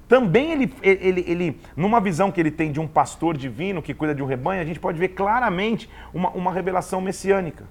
[0.08, 4.14] Também ele, ele, ele, numa visão que ele tem de um pastor divino que cuida
[4.14, 7.66] de um rebanho, a gente pode ver claramente uma, uma revelação messiânica.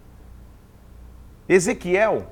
[1.49, 2.27] Ezequiel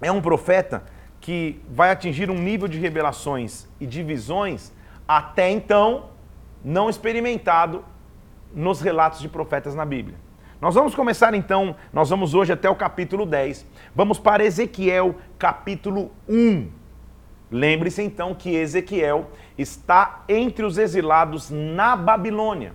[0.00, 0.84] é um profeta
[1.20, 4.72] que vai atingir um nível de revelações e de visões
[5.08, 6.10] até então
[6.64, 7.84] não experimentado
[8.54, 10.16] nos relatos de profetas na Bíblia.
[10.60, 13.66] Nós vamos começar então, nós vamos hoje até o capítulo 10.
[13.94, 16.68] Vamos para Ezequiel, capítulo 1.
[17.50, 22.72] Lembre-se então que Ezequiel está entre os exilados na Babilônia.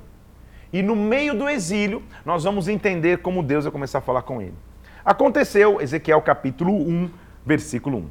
[0.72, 4.42] E no meio do exílio, nós vamos entender como Deus vai começar a falar com
[4.42, 4.56] ele.
[5.04, 7.10] Aconteceu, Ezequiel capítulo 1,
[7.46, 8.10] versículo 1.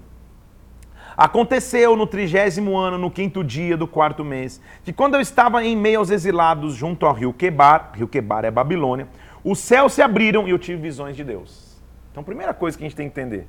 [1.16, 5.76] Aconteceu no trigésimo ano, no quinto dia do quarto mês, que quando eu estava em
[5.76, 9.06] meio aos exilados junto ao rio Quebar, rio Quebar é Babilônia,
[9.44, 11.80] os céus se abriram e eu tive visões de Deus.
[12.10, 13.46] Então, primeira coisa que a gente tem que entender: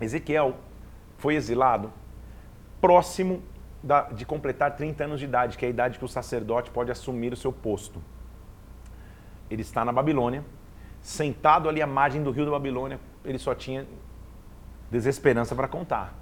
[0.00, 0.56] Ezequiel
[1.16, 1.92] foi exilado
[2.80, 3.42] próximo
[3.82, 6.90] da, de completar 30 anos de idade, que é a idade que o sacerdote pode
[6.90, 8.02] assumir o seu posto.
[9.50, 10.44] Ele está na Babilônia,
[11.02, 13.86] sentado ali à margem do rio da Babilônia, ele só tinha
[14.90, 16.14] desesperança para contar.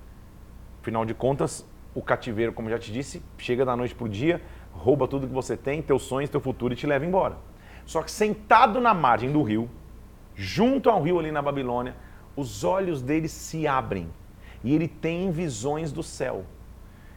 [0.81, 4.41] Afinal de contas, o cativeiro, como já te disse, chega da noite para o dia,
[4.73, 7.37] rouba tudo que você tem, teus sonhos, teu futuro e te leva embora.
[7.85, 9.69] Só que sentado na margem do rio,
[10.35, 11.95] junto ao rio ali na Babilônia,
[12.35, 14.09] os olhos dele se abrem
[14.65, 16.45] e ele tem visões do céu.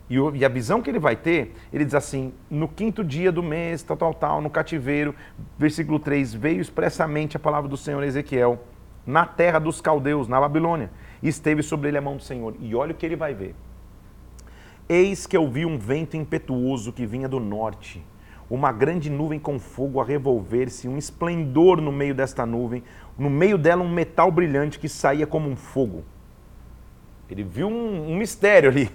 [0.09, 3.31] E, o, e, a visão que ele vai ter, ele diz assim: no quinto dia
[3.31, 5.15] do mês, tal, tal, tal, no cativeiro,
[5.57, 8.59] versículo 3, veio expressamente a palavra do Senhor Ezequiel
[9.05, 10.89] na terra dos caldeus, na Babilônia
[11.23, 12.53] e esteve sobre ele a mão do Senhor.
[12.59, 13.55] E olha o que ele vai ver.
[14.89, 18.05] Eis que eu vi um vento impetuoso que vinha do norte,
[18.49, 22.83] uma grande nuvem com fogo a revolver-se, um esplendor no meio desta nuvem,
[23.17, 26.03] no meio dela um metal brilhante que saía como um fogo.
[27.29, 28.89] Ele viu um, um mistério ali.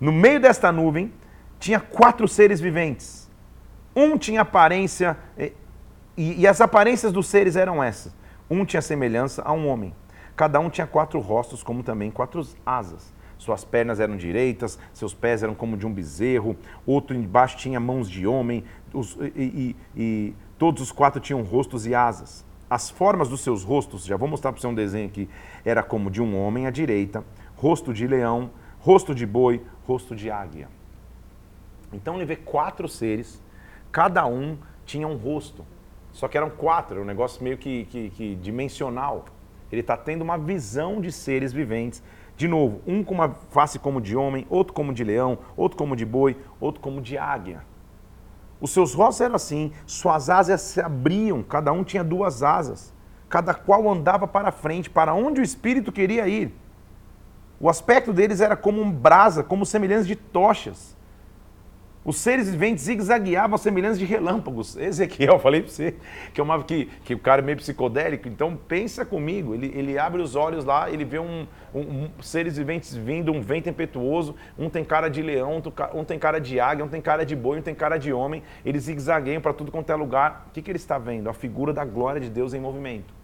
[0.00, 1.12] No meio desta nuvem
[1.58, 3.30] tinha quatro seres viventes.
[3.94, 8.14] Um tinha aparência, e, e as aparências dos seres eram essas.
[8.50, 9.94] Um tinha semelhança a um homem
[10.36, 13.12] Cada um tinha quatro rostos, como também quatro asas.
[13.38, 18.08] Suas pernas eram direitas, seus pés eram como de um bezerro, outro embaixo tinha mãos
[18.08, 22.44] de homem, os, e, e, e todos os quatro tinham rostos e asas.
[22.68, 25.28] As formas dos seus rostos, já vou mostrar para você um desenho aqui,
[25.64, 27.22] era como de um homem à direita,
[27.56, 28.50] rosto de leão,
[28.84, 30.68] rosto de boi, rosto de águia.
[31.90, 33.42] Então ele vê quatro seres,
[33.90, 35.64] cada um tinha um rosto.
[36.12, 39.24] Só que eram quatro, um negócio meio que, que, que dimensional.
[39.72, 42.02] Ele está tendo uma visão de seres viventes.
[42.36, 45.96] De novo, um com uma face como de homem, outro como de leão, outro como
[45.96, 47.64] de boi, outro como de águia.
[48.60, 52.92] Os seus rostos eram assim, suas asas se abriam, cada um tinha duas asas,
[53.30, 56.54] cada qual andava para frente, para onde o espírito queria ir.
[57.60, 60.94] O aspecto deles era como um brasa, como semelhança de tochas.
[62.04, 64.76] Os seres viventes zigue-zagueavam semelhança de relâmpagos.
[64.76, 65.94] Ezequiel, falei para você,
[66.34, 68.28] que, é uma, que, que o cara é meio psicodélico.
[68.28, 69.54] Então, pensa comigo.
[69.54, 73.40] Ele, ele abre os olhos lá, ele vê um, um, um, seres viventes vindo, um
[73.40, 74.36] vento impetuoso.
[74.58, 75.62] Um tem cara de leão,
[75.94, 78.42] um tem cara de águia, um tem cara de boi, um tem cara de homem.
[78.66, 80.48] Eles zigue-zagueiam para tudo quanto é lugar.
[80.48, 81.30] O que, que ele está vendo?
[81.30, 83.23] A figura da glória de Deus em movimento.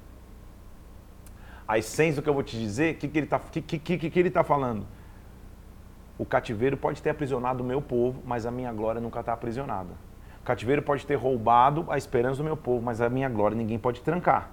[1.70, 4.10] A essência do que eu vou te dizer, o que, que ele está que, que,
[4.10, 4.84] que, tá falando?
[6.18, 9.90] O cativeiro pode ter aprisionado o meu povo, mas a minha glória nunca está aprisionada.
[10.40, 13.78] O cativeiro pode ter roubado a esperança do meu povo, mas a minha glória ninguém
[13.78, 14.50] pode trancar.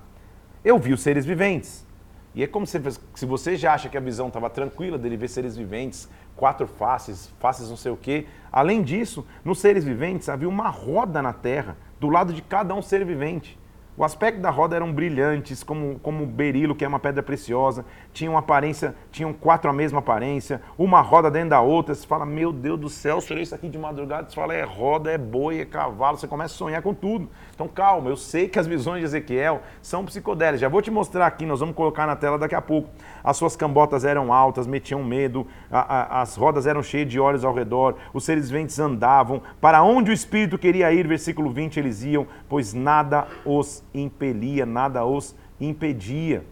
[0.64, 1.88] Eu vi os seres viventes.
[2.36, 2.80] E é como se,
[3.16, 7.34] se você já acha que a visão estava tranquila dele ver seres viventes, quatro faces,
[7.40, 8.28] faces não sei o quê.
[8.52, 12.82] Além disso, nos seres viventes havia uma roda na terra, do lado de cada um
[12.84, 13.58] ser vivente.
[14.00, 17.84] O aspecto da roda eram brilhantes, como, como o berilo, que é uma pedra preciosa.
[18.14, 21.96] Tinham aparência, tinham quatro a mesma aparência, uma roda dentro da outra.
[21.96, 25.12] Você fala, meu Deus do céu, eu isso aqui de madrugada, você fala, é roda,
[25.12, 27.28] é boi, é cavalo, você começa a sonhar com tudo.
[27.56, 30.62] Então calma, eu sei que as visões de Ezequiel são psicodélicas.
[30.62, 32.90] Já vou te mostrar aqui, nós vamos colocar na tela daqui a pouco.
[33.24, 37.44] As suas cambotas eram altas, metiam medo, a, a, as rodas eram cheias de olhos
[37.44, 39.42] ao redor, os seres viventes andavam.
[39.60, 45.06] Para onde o Espírito queria ir, versículo 20, eles iam, pois nada os impelia, nada
[45.06, 46.46] os impedia.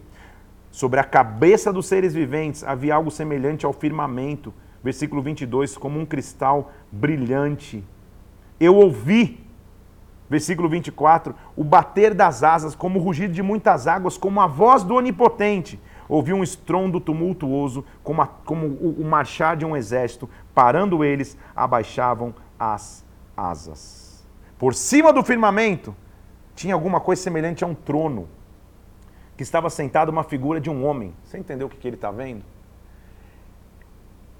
[0.70, 6.04] Sobre a cabeça dos seres viventes havia algo semelhante ao firmamento, versículo 22, como um
[6.04, 7.82] cristal brilhante.
[8.60, 9.44] Eu ouvi,
[10.28, 14.84] versículo 24, o bater das asas, como o rugido de muitas águas, como a voz
[14.84, 15.80] do Onipotente.
[16.08, 20.28] Ouvi um estrondo tumultuoso, como, a, como o, o marchar de um exército.
[20.54, 23.04] Parando eles, abaixavam as
[23.36, 24.26] asas.
[24.58, 25.94] Por cima do firmamento
[26.56, 28.26] tinha alguma coisa semelhante a um trono,
[29.36, 31.14] que estava sentado uma figura de um homem.
[31.22, 32.42] Você entendeu o que, que ele está vendo?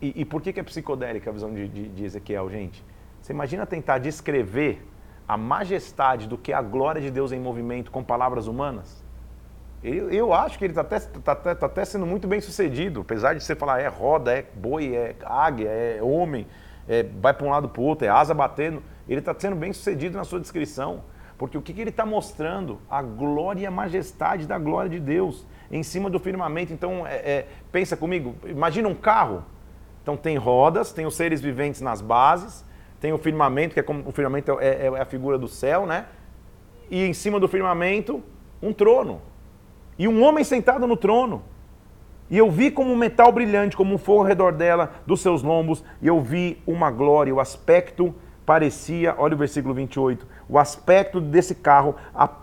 [0.01, 2.83] E, e, por que, que é psicodélica a visão de, de, de Ezequiel, gente?
[3.21, 4.87] Você imagina tentar descrever
[5.29, 9.05] a majestade do que é a glória de Deus em movimento com palavras humanas?
[9.83, 13.03] Eu, eu acho que ele está até, tá, tá, tá até sendo muito bem sucedido,
[13.03, 16.47] apesar de você falar é roda, é boi, é águia, é homem,
[16.89, 18.83] é, vai para um lado para o outro, é asa batendo.
[19.09, 21.03] Ele está sendo bem sucedido na sua descrição.
[21.39, 22.81] Porque o que, que ele está mostrando?
[22.89, 26.73] A glória e a majestade da glória de Deus em cima do firmamento.
[26.73, 29.45] Então, é, é, pensa comigo, imagina um carro.
[30.03, 32.65] Então tem rodas, tem os seres viventes nas bases,
[33.01, 35.85] tem o firmamento, que é como o firmamento é, é, é a figura do céu,
[35.85, 36.07] né?
[36.89, 38.23] E em cima do firmamento,
[38.63, 39.21] um trono.
[39.99, 41.43] E um homem sentado no trono.
[42.31, 45.43] E eu vi como um metal brilhante, como um fogo ao redor dela, dos seus
[45.43, 51.21] lombos, e eu vi uma glória, o aspecto parecia, olha o versículo 28, o aspecto
[51.21, 51.97] desse carro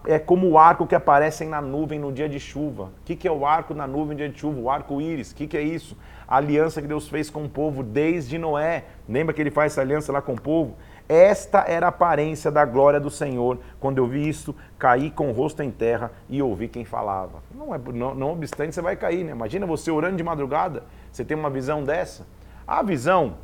[0.06, 2.86] é como o arco que aparece na nuvem no dia de chuva.
[2.86, 4.60] O que, é o arco na nuvem no dia de chuva?
[4.60, 5.32] O arco-íris.
[5.32, 5.98] O que, é isso?
[6.28, 8.84] A aliança que Deus fez com o povo desde Noé.
[9.08, 10.76] Lembra que ele faz essa aliança lá com o povo?
[11.08, 13.60] Esta era a aparência da glória do Senhor.
[13.80, 17.42] Quando eu vi isto, caí com o rosto em terra e ouvi quem falava.
[17.56, 19.32] Não, é, não, não obstante, você vai cair, né?
[19.32, 22.28] Imagina você orando de madrugada, você tem uma visão dessa.
[22.68, 23.36] A visão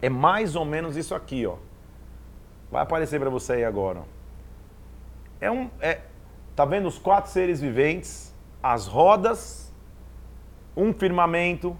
[0.00, 1.56] é mais ou menos isso aqui, ó.
[2.72, 4.00] Vai aparecer para você aí agora.
[5.38, 6.00] É um, é,
[6.56, 9.70] tá vendo os quatro seres viventes, as rodas,
[10.74, 11.76] um firmamento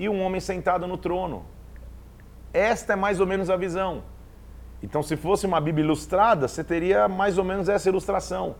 [0.00, 1.44] e um homem sentado no trono.
[2.52, 4.02] Esta é mais ou menos a visão.
[4.82, 8.56] Então, se fosse uma Bíblia ilustrada, você teria mais ou menos essa ilustração.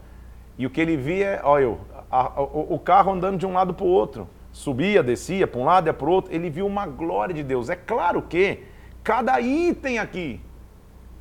[0.57, 1.77] E o que ele via é, olha,
[2.09, 4.29] a, o carro andando de um lado para o outro.
[4.53, 6.33] Subia, descia, para um lado e para o outro.
[6.33, 7.69] Ele viu uma glória de Deus.
[7.69, 8.63] É claro que
[9.03, 10.41] cada item aqui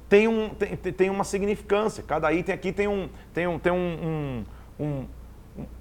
[0.10, 2.04] tem, um, tem, tem uma significância.
[2.06, 4.44] Cada item aqui tem, um, tem, um, tem um,
[4.80, 5.06] um,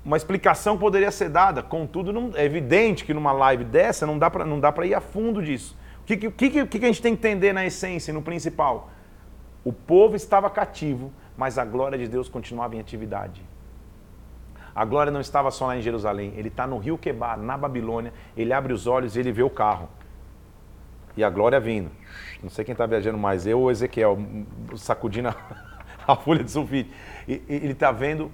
[0.04, 1.62] uma explicação poderia ser dada.
[1.62, 5.76] Contudo, não, é evidente que numa live dessa não dá para ir a fundo disso.
[6.02, 8.90] O que, que, que, que a gente tem que entender na essência, no principal?
[9.64, 13.42] O povo estava cativo, mas a glória de Deus continuava em atividade.
[14.74, 18.12] A glória não estava só lá em Jerusalém, ele está no rio Quebar, na Babilônia,
[18.36, 19.88] ele abre os olhos e ele vê o carro.
[21.18, 21.90] E a glória vindo.
[22.40, 24.16] Não sei quem está viajando mais, eu ou Ezequiel,
[24.76, 25.36] sacudindo a,
[26.06, 26.92] a folha de sulfite.
[27.26, 28.30] E, ele está vendo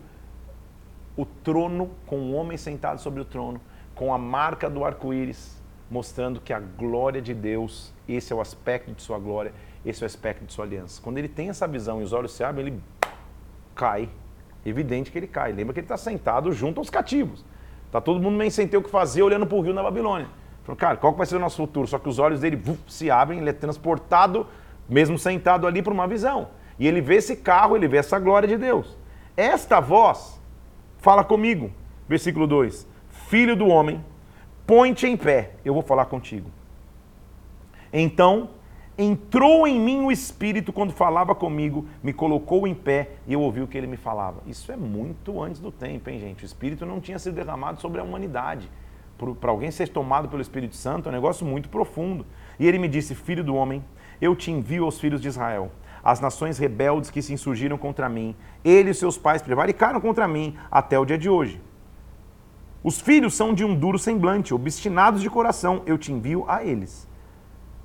[1.17, 3.59] o trono com o homem sentado sobre o trono,
[3.95, 8.93] com a marca do arco-íris, mostrando que a glória de Deus, esse é o aspecto
[8.93, 11.01] de sua glória, esse é o aspecto de sua aliança.
[11.01, 12.81] Quando ele tem essa visão e os olhos se abrem, ele
[13.75, 14.11] cai.
[14.63, 15.53] Evidente que ele cai.
[15.53, 17.47] Lembra que ele está sentado junto aos cativos.
[17.87, 20.29] Está todo mundo meio sem ter o que fazer, olhando para o rio na Babilônia.
[20.65, 21.87] Falou, cara, qual vai ser o nosso futuro?
[21.87, 24.47] Só que os olhos dele vuf, se abrem, ele é transportado,
[24.89, 26.49] mesmo sentado ali, para uma visão.
[26.79, 28.97] E ele vê esse carro, ele vê essa glória de Deus.
[29.37, 30.41] Esta voz
[30.99, 31.71] fala comigo,
[32.09, 32.87] versículo 2:
[33.29, 34.05] Filho do homem,
[34.67, 36.51] põe-te em pé, eu vou falar contigo.
[37.93, 38.49] Então
[38.97, 43.61] Entrou em mim o Espírito quando falava comigo, me colocou em pé e eu ouvi
[43.61, 44.41] o que ele me falava.
[44.47, 46.45] Isso é muito antes do tempo, hein, gente?
[46.45, 48.71] O Espírito não tinha sido derramado sobre a humanidade.
[49.41, 52.27] Para alguém ser tomado pelo Espírito Santo é um negócio muito profundo.
[52.59, 53.85] E ele me disse: Filho do homem,
[54.21, 55.71] eu te envio aos filhos de Israel,
[56.03, 58.35] as nações rebeldes que se insurgiram contra mim.
[58.65, 61.61] Ele e seus pais prevaricaram contra mim até o dia de hoje.
[62.83, 65.83] Os filhos são de um duro semblante, obstinados de coração.
[65.87, 67.09] Eu te envio a eles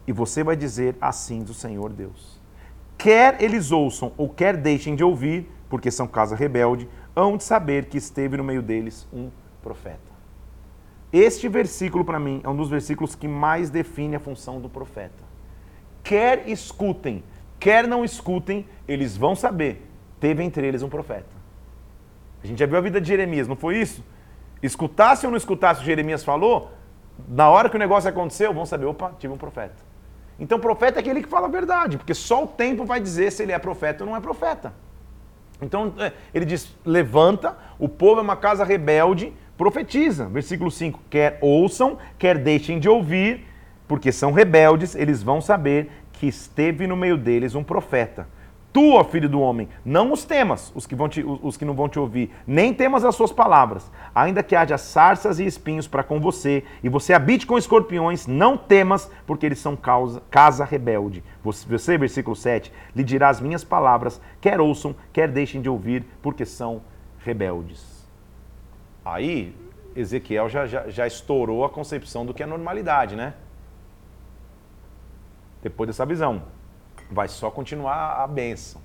[0.09, 2.41] e você vai dizer assim do Senhor Deus.
[2.97, 7.85] Quer eles ouçam ou quer deixem de ouvir, porque são casa rebelde, hão de saber
[7.85, 9.29] que esteve no meio deles um
[9.61, 10.08] profeta.
[11.11, 15.23] Este versículo, para mim, é um dos versículos que mais define a função do profeta.
[16.03, 17.23] Quer escutem,
[17.59, 19.87] quer não escutem, eles vão saber.
[20.19, 21.39] Teve entre eles um profeta.
[22.43, 24.03] A gente já viu a vida de Jeremias, não foi isso?
[24.61, 26.71] Escutasse ou não escutasse o que Jeremias falou,
[27.27, 29.75] na hora que o negócio aconteceu, vão saber, opa, tive um profeta.
[30.39, 33.43] Então, profeta é aquele que fala a verdade, porque só o tempo vai dizer se
[33.43, 34.73] ele é profeta ou não é profeta.
[35.61, 40.25] Então, é, ele diz: levanta, o povo é uma casa rebelde, profetiza.
[40.27, 43.45] Versículo 5: quer ouçam, quer deixem de ouvir,
[43.85, 48.25] porque são rebeldes, eles vão saber que esteve no meio deles um profeta.
[48.71, 51.73] Tu, ó filho do homem, não os temas, os que, vão te, os que não
[51.73, 53.91] vão te ouvir, nem temas as suas palavras.
[54.13, 58.55] Ainda que haja sarças e espinhos para com você, e você habite com escorpiões, não
[58.55, 61.23] temas, porque eles são causa, casa rebelde.
[61.43, 66.45] Você, versículo 7, lhe dirá as minhas palavras, quer ouçam, quer deixem de ouvir, porque
[66.45, 66.83] são
[67.25, 67.88] rebeldes.
[69.13, 69.55] Aí,
[69.95, 73.33] Ezequiel já, já, já estourou a concepção do que é normalidade, né?
[75.61, 76.43] Depois dessa visão
[77.11, 78.81] vai só continuar a bênção.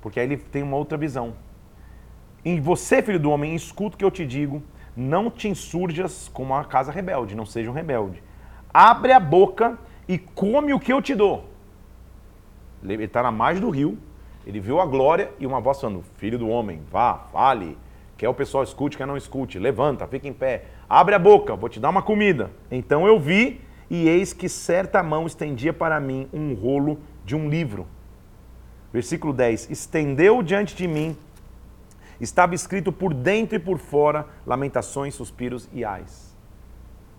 [0.00, 1.34] Porque aí ele tem uma outra visão.
[2.44, 4.62] E você, filho do homem, escuta o que eu te digo,
[4.96, 8.22] não te insurjas como uma casa rebelde, não seja um rebelde.
[8.74, 11.48] Abre a boca e come o que eu te dou.
[12.82, 13.96] Ele está na margem do rio,
[14.44, 17.78] ele viu a glória e uma voz falando: Filho do homem, vá, fale.
[18.22, 19.58] Quer o pessoal escute, quer não escute.
[19.58, 20.66] Levanta, fica em pé.
[20.88, 22.52] Abre a boca, vou te dar uma comida.
[22.70, 23.60] Então eu vi,
[23.90, 27.84] e eis que certa mão estendia para mim um rolo de um livro.
[28.92, 31.16] Versículo 10: Estendeu diante de mim,
[32.20, 36.32] estava escrito por dentro e por fora, lamentações, suspiros e ais.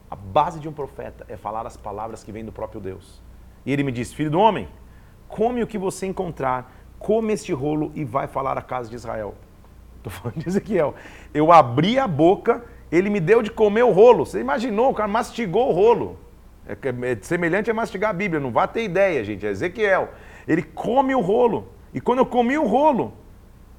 [0.10, 3.22] A base de um profeta é falar as palavras que vêm do próprio Deus.
[3.66, 4.70] E ele me diz: Filho do homem,
[5.28, 9.36] come o que você encontrar, come este rolo e vai falar à casa de Israel.
[10.04, 10.96] Estou falando de Ezequiel.
[11.34, 14.26] Eu abri a boca, ele me deu de comer o rolo.
[14.26, 16.20] Você imaginou, o cara mastigou o rolo.
[16.68, 19.46] É, é semelhante a mastigar a Bíblia, não vá ter ideia, gente.
[19.46, 20.10] É Ezequiel.
[20.46, 21.70] Ele come o rolo.
[21.94, 23.14] E quando eu comi o rolo,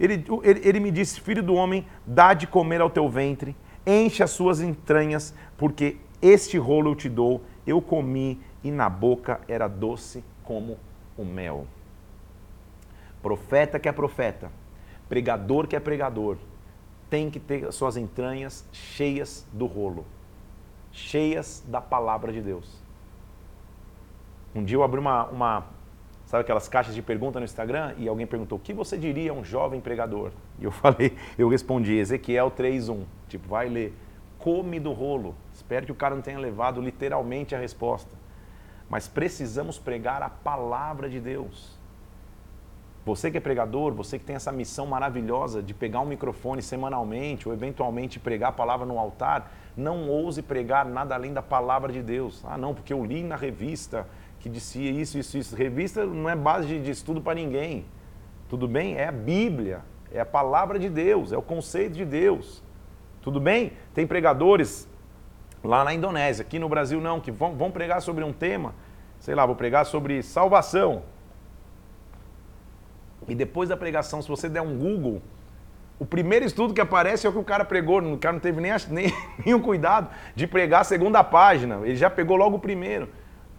[0.01, 3.55] ele, ele, ele me disse: Filho do homem, dá de comer ao teu ventre,
[3.87, 7.43] enche as suas entranhas, porque este rolo eu te dou.
[7.67, 10.79] Eu comi e na boca era doce como
[11.19, 11.67] o mel.
[13.23, 14.51] Profeta que é profeta,
[15.15, 16.37] pregador que é pregador,
[17.09, 20.05] tem que ter as suas entranhas cheias do rolo
[20.95, 22.83] cheias da palavra de Deus.
[24.55, 25.67] Um dia eu abri uma, uma
[26.25, 29.35] sabe aquelas caixas de pergunta no Instagram e alguém perguntou: "O que você diria a
[29.35, 33.93] um jovem pregador?" E eu falei, eu respondi Ezequiel 3:1, tipo, vai ler,
[34.39, 35.35] come do rolo.
[35.53, 38.15] Espero que o cara não tenha levado literalmente a resposta.
[38.89, 41.74] Mas precisamos pregar a palavra de Deus.
[43.05, 47.47] Você que é pregador, você que tem essa missão maravilhosa de pegar um microfone semanalmente
[47.47, 52.03] ou eventualmente pregar a palavra no altar, não ouse pregar nada além da palavra de
[52.03, 52.43] Deus.
[52.47, 54.07] Ah, não, porque eu li na revista
[54.41, 55.55] que dizia isso, isso, isso.
[55.55, 57.85] Revista não é base de, estudo para ninguém.
[58.49, 58.97] Tudo bem?
[58.97, 62.63] É a Bíblia, é a palavra de Deus, é o conceito de Deus.
[63.21, 63.73] Tudo bem?
[63.93, 64.89] Tem pregadores
[65.63, 68.75] lá na Indonésia, aqui no Brasil não, que vão, vão pregar sobre um tema,
[69.19, 71.03] sei lá, vou pregar sobre salvação.
[73.29, 75.23] E depois da pregação, se você der um Google,
[75.99, 78.01] o primeiro estudo que aparece é o que o cara pregou.
[78.01, 79.13] O cara não teve nem, nem
[79.45, 81.81] nenhum cuidado de pregar a segunda página.
[81.85, 83.09] Ele já pegou logo o primeiro.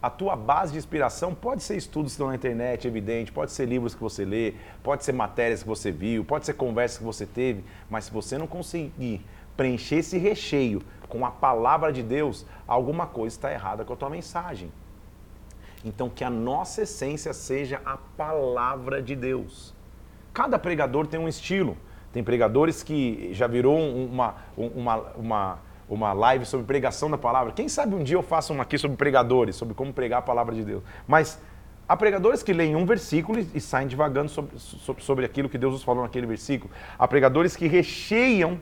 [0.02, 3.64] A tua base de inspiração pode ser estudos que estão na internet, evidente, pode ser
[3.66, 7.24] livros que você lê, pode ser matérias que você viu, pode ser conversas que você
[7.24, 9.24] teve, mas se você não conseguir
[9.56, 14.10] preencher esse recheio com a palavra de Deus, alguma coisa está errada com a tua
[14.10, 14.70] mensagem.
[15.84, 19.74] Então, que a nossa essência seja a palavra de Deus.
[20.32, 21.76] Cada pregador tem um estilo.
[22.12, 25.58] Tem pregadores que já virou uma, uma, uma,
[25.88, 27.52] uma live sobre pregação da palavra.
[27.52, 30.54] Quem sabe um dia eu faça uma aqui sobre pregadores, sobre como pregar a palavra
[30.54, 30.82] de Deus.
[31.06, 31.38] Mas
[31.88, 35.74] há pregadores que leem um versículo e saem divagando sobre, sobre, sobre aquilo que Deus
[35.74, 36.72] nos falou naquele versículo.
[36.98, 38.58] Há pregadores que recheiam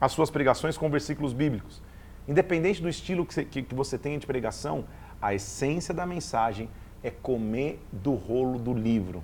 [0.00, 1.82] as suas pregações com versículos bíblicos.
[2.28, 4.84] Independente do estilo que você, que, que você tenha de pregação,
[5.20, 6.68] a essência da mensagem
[7.02, 9.22] é comer do rolo do livro.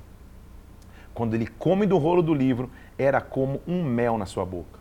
[1.12, 4.78] Quando ele come do rolo do livro, era como um mel na sua boca.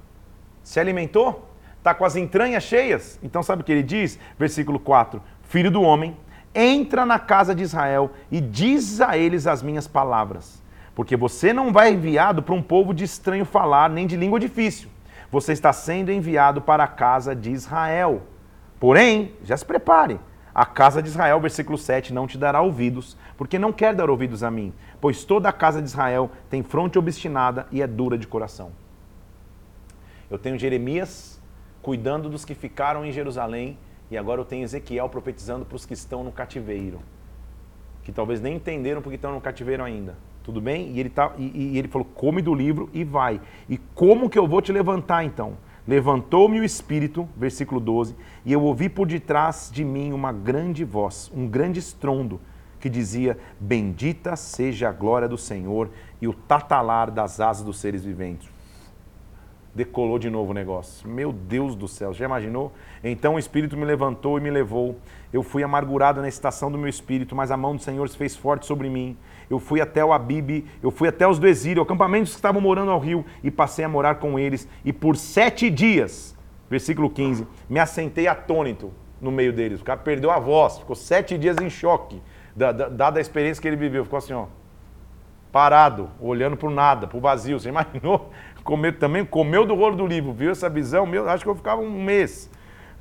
[0.64, 1.50] Se alimentou?
[1.78, 3.20] Está com as entranhas cheias?
[3.22, 4.18] Então sabe o que ele diz?
[4.40, 6.18] Versículo 4: Filho do homem,
[6.56, 10.64] entra na casa de Israel e diz a eles as minhas palavras.
[10.96, 14.90] Porque você não vai enviado para um povo de estranho falar, nem de língua difícil.
[15.32, 18.22] Você está sendo enviado para a casa de Israel.
[18.80, 20.20] Porém, já se prepare.
[20.54, 24.44] A casa de Israel, versículo 7, não te dará ouvidos, porque não quer dar ouvidos
[24.44, 28.28] a mim, pois toda a casa de Israel tem fronte obstinada e é dura de
[28.28, 28.72] coração.
[30.30, 31.42] Eu tenho Jeremias
[31.82, 33.78] cuidando dos que ficaram em Jerusalém
[34.12, 37.02] e agora eu tenho Ezequiel profetizando para os que estão no cativeiro,
[38.04, 40.16] que talvez nem entenderam porque estão no cativeiro ainda.
[40.44, 40.92] Tudo bem?
[40.92, 43.40] E ele, tá, e, e ele falou: come do livro e vai.
[43.68, 45.58] E como que eu vou te levantar então?
[45.88, 48.16] Levantou-me o espírito, versículo 12,
[48.46, 52.40] e eu ouvi por detrás de mim uma grande voz, um grande estrondo,
[52.80, 55.90] que dizia: Bendita seja a glória do Senhor
[56.22, 58.54] e o tatalar das asas dos seres viventes
[59.74, 61.08] decolou de novo o negócio.
[61.08, 62.72] Meu Deus do céu, já imaginou?
[63.04, 64.98] Então o Espírito me levantou e me levou.
[65.32, 68.36] Eu fui amargurado na estação do meu espírito, mas a mão do Senhor se fez
[68.36, 69.18] forte sobre mim.
[69.54, 72.90] Eu fui até o Abibe, eu fui até os do exílio, acampamentos que estavam morando
[72.90, 74.68] ao rio, e passei a morar com eles.
[74.84, 76.36] E por sete dias,
[76.68, 78.92] versículo 15, me assentei atônito
[79.22, 79.80] no meio deles.
[79.80, 82.20] O cara perdeu a voz, ficou sete dias em choque,
[82.56, 84.04] dada a experiência que ele viveu.
[84.04, 84.48] Ficou assim, ó,
[85.52, 87.60] parado, olhando para o nada, para o vazio.
[87.60, 88.32] Você imaginou?
[88.64, 91.06] Comeu também, comeu do rolo do livro, viu essa visão?
[91.06, 92.50] Meu, acho que eu ficava um mês.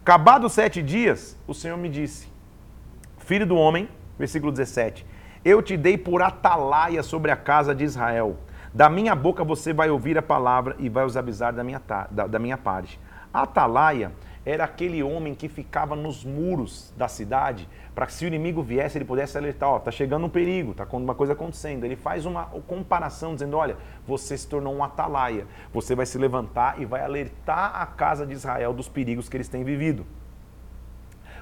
[0.02, 2.28] Acabados sete dias, o Senhor me disse:
[3.18, 3.88] Filho do homem,
[4.18, 5.06] versículo 17:
[5.44, 8.36] Eu te dei por atalaia sobre a casa de Israel.
[8.72, 11.82] Da minha boca você vai ouvir a palavra e vai os avisar da minha,
[12.12, 13.00] da, da minha parte.
[13.34, 14.12] Atalaia
[14.46, 18.96] era aquele homem que ficava nos muros da cidade para que se o inimigo viesse
[18.98, 21.82] ele pudesse alertar, ó, tá chegando um perigo, tá uma coisa acontecendo.
[21.82, 23.76] Ele faz uma comparação dizendo, olha,
[24.06, 28.32] você se tornou um atalaia, você vai se levantar e vai alertar a casa de
[28.32, 30.06] Israel dos perigos que eles têm vivido.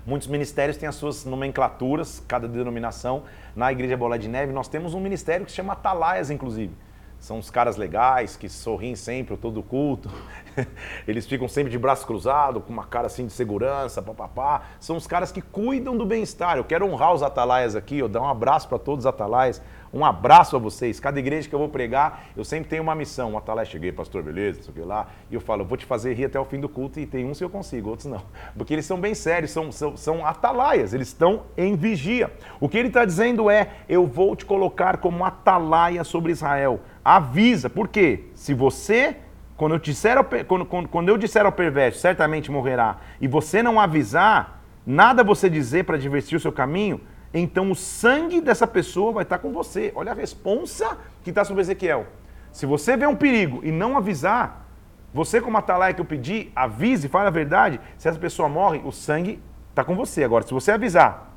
[0.07, 3.25] Muitos ministérios têm as suas nomenclaturas, cada denominação.
[3.55, 6.75] Na Igreja Bola de Neve nós temos um ministério que se chama Atalaias, inclusive.
[7.21, 10.11] São os caras legais que sorriem sempre todo culto.
[11.07, 14.63] Eles ficam sempre de braço cruzado, com uma cara assim de segurança, papapá.
[14.81, 16.57] São os caras que cuidam do bem-estar.
[16.57, 19.61] Eu quero honrar os atalaias aqui, eu dar um abraço para todos os atalaias.
[19.93, 21.01] Um abraço a vocês.
[21.01, 23.33] Cada igreja que eu vou pregar, eu sempre tenho uma missão.
[23.33, 25.09] Um atalaia, cheguei, pastor, beleza, não sei lá.
[25.31, 27.01] E eu falo, vou te fazer rir até o fim do culto.
[27.01, 28.23] E tem uns que eu consigo, outros não.
[28.57, 32.33] Porque eles são bem sérios, são, são, são atalaias, eles estão em vigia.
[32.61, 36.81] O que ele está dizendo é: eu vou te colocar como atalaia sobre Israel.
[37.05, 38.27] Avisa, por quê?
[38.35, 39.17] Se você
[39.57, 43.63] quando eu, disser ao, quando, quando, quando eu disser ao perverso, certamente morrerá, e você
[43.63, 46.99] não avisar, nada você dizer para divertir o seu caminho,
[47.33, 49.93] então o sangue dessa pessoa vai estar com você.
[49.95, 52.07] Olha a responsa que está sobre Ezequiel.
[52.51, 54.67] Se você vê um perigo e não avisar,
[55.15, 57.81] você como atalaia que eu pedi, avise, fale a verdade.
[57.97, 60.25] Se essa pessoa morre, o sangue está com você.
[60.25, 61.31] Agora, se você avisar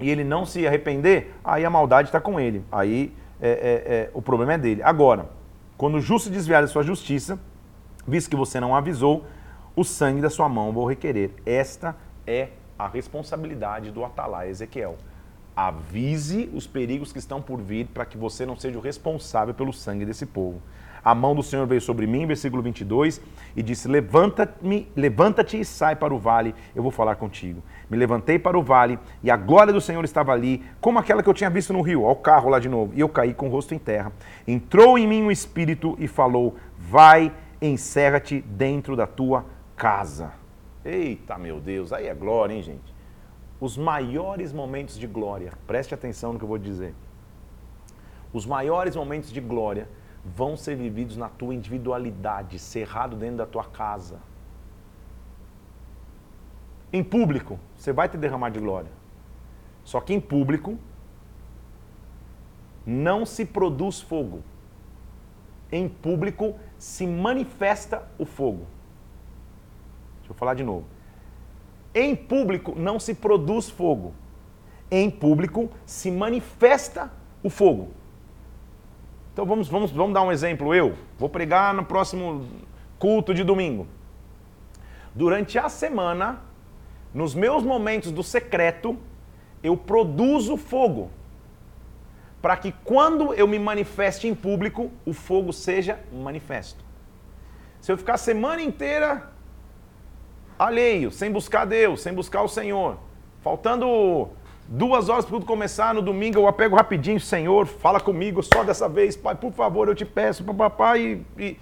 [0.00, 2.64] e ele não se arrepender, aí a maldade está com ele.
[2.72, 4.82] Aí é, é, é, o problema é dele.
[4.82, 5.30] Agora,
[5.76, 7.38] quando o justo desviar da sua justiça,
[8.06, 9.24] visto que você não avisou,
[9.74, 11.30] o sangue da sua mão vou requerer.
[11.46, 11.96] Esta
[12.26, 14.96] é a responsabilidade do Atalai Ezequiel.
[15.54, 19.72] Avise os perigos que estão por vir para que você não seja o responsável pelo
[19.72, 20.62] sangue desse povo.
[21.04, 23.20] A mão do Senhor veio sobre mim, versículo 22,
[23.56, 27.60] e disse: Levanta-te levanta e sai para o vale, eu vou falar contigo.
[27.90, 31.28] Me levantei para o vale, e a glória do Senhor estava ali, como aquela que
[31.28, 33.50] eu tinha visto no rio, ao carro lá de novo, e eu caí com o
[33.50, 34.12] rosto em terra.
[34.46, 39.44] Entrou em mim um espírito e falou: Vai, encerra-te dentro da tua
[39.76, 40.41] casa.
[40.84, 42.94] Eita, meu Deus, aí é glória, hein, gente?
[43.60, 46.94] Os maiores momentos de glória, preste atenção no que eu vou dizer.
[48.32, 49.88] Os maiores momentos de glória
[50.24, 54.18] vão ser vividos na tua individualidade, cerrado dentro da tua casa.
[56.92, 58.90] Em público, você vai te derramar de glória.
[59.84, 60.78] Só que em público
[62.84, 64.42] não se produz fogo.
[65.70, 68.66] Em público se manifesta o fogo.
[70.32, 70.86] Eu falar de novo.
[71.94, 74.14] Em público não se produz fogo.
[74.90, 77.12] Em público se manifesta
[77.42, 77.90] o fogo.
[79.30, 80.74] Então vamos, vamos, vamos dar um exemplo.
[80.74, 82.46] Eu vou pregar no próximo
[82.98, 83.86] culto de domingo.
[85.14, 86.40] Durante a semana,
[87.12, 88.98] nos meus momentos do secreto,
[89.62, 91.10] eu produzo fogo.
[92.40, 96.82] Para que quando eu me manifeste em público, o fogo seja manifesto.
[97.82, 99.31] Se eu ficar a semana inteira
[100.58, 102.98] alheio, sem buscar Deus, sem buscar o Senhor,
[103.42, 104.30] faltando
[104.68, 108.88] Duas horas para tudo começar, no domingo eu pego rapidinho, Senhor, fala comigo só dessa
[108.88, 111.20] vez, Pai, por favor, eu te peço, papai.
[111.38, 111.58] E...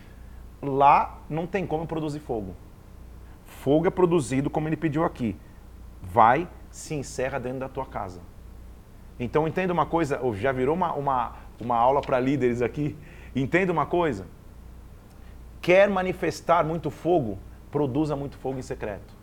[0.62, 2.54] Lá não tem como produzir fogo.
[3.44, 5.34] Fogo é produzido como ele pediu aqui.
[6.02, 8.20] Vai, se encerra dentro da tua casa.
[9.18, 12.96] Então entenda uma coisa, já virou uma, uma, uma aula para líderes aqui.
[13.34, 14.26] Entenda uma coisa.
[15.60, 17.38] Quer manifestar muito fogo,
[17.70, 19.14] produza muito fogo em secreto.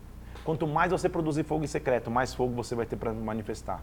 [0.44, 3.82] Quanto mais você produzir fogo em secreto, mais fogo você vai ter para manifestar.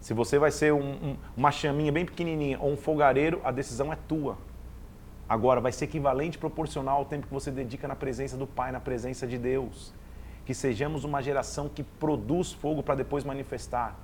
[0.00, 3.92] Se você vai ser um, um, uma chaminha bem pequenininha ou um fogareiro, a decisão
[3.92, 4.36] é tua.
[5.28, 8.78] Agora, vai ser equivalente proporcional ao tempo que você dedica na presença do Pai, na
[8.80, 9.92] presença de Deus.
[10.44, 13.98] Que sejamos uma geração que produz fogo para depois manifestar.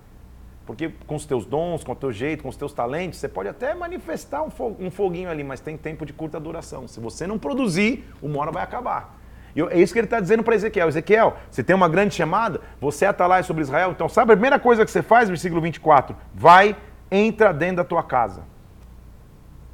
[0.66, 3.48] Porque com os teus dons, com o teu jeito, com os teus talentos, você pode
[3.48, 6.88] até manifestar um foguinho ali, mas tem tempo de curta duração.
[6.88, 9.21] Se você não produzir, uma hora vai acabar.
[9.54, 10.88] E é isso que ele está dizendo para Ezequiel.
[10.88, 14.58] Ezequiel, você tem uma grande chamada, você é atalai sobre Israel, então sabe a primeira
[14.58, 16.16] coisa que você faz, versículo 24?
[16.34, 16.76] Vai,
[17.10, 18.42] entra dentro da tua casa.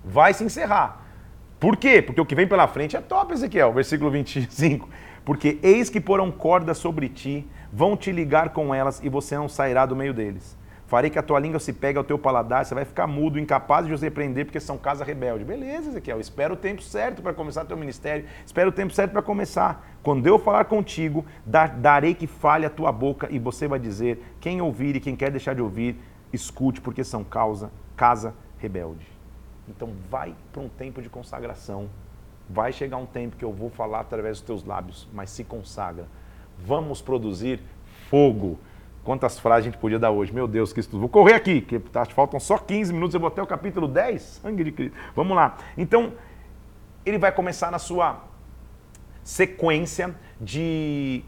[0.05, 1.03] Vai se encerrar.
[1.61, 2.03] Por quê?
[2.03, 4.89] Porque o que vem pela frente é top, Ezequiel, versículo 25.
[5.25, 9.49] Porque eis que porão cordas sobre ti, vão te ligar com elas e você não
[9.49, 10.58] sairá do meio deles.
[10.89, 13.87] Farei que a tua língua se pegue ao teu paladar, você vai ficar mudo, incapaz
[13.87, 15.45] de os repreender, porque são casa rebelde.
[15.45, 19.21] Beleza, Ezequiel, espera o tempo certo para começar teu ministério, espera o tempo certo para
[19.21, 19.87] começar.
[20.03, 24.63] Quando eu falar contigo, darei que fale a tua boca e você vai dizer, quem
[24.63, 25.95] ouvir e quem quer deixar de ouvir,
[26.33, 29.07] escute, porque são causa, casa rebelde.
[29.69, 31.91] Então vai para um tempo de consagração.
[32.49, 36.07] Vai chegar um tempo que eu vou falar através dos teus lábios, mas se consagra.
[36.59, 37.61] Vamos produzir
[38.09, 38.59] fogo
[39.09, 40.35] Quantas frases a gente podia dar hoje?
[40.35, 41.01] Meu Deus, que estudo.
[41.01, 44.21] Vou correr aqui, que tá, faltam só 15 minutos, eu vou até o capítulo 10.
[44.43, 44.95] Sangue de Cristo.
[45.17, 45.57] Vamos lá.
[45.79, 46.13] Então,
[47.07, 48.23] ele vai começar na sua
[49.25, 51.25] sequência de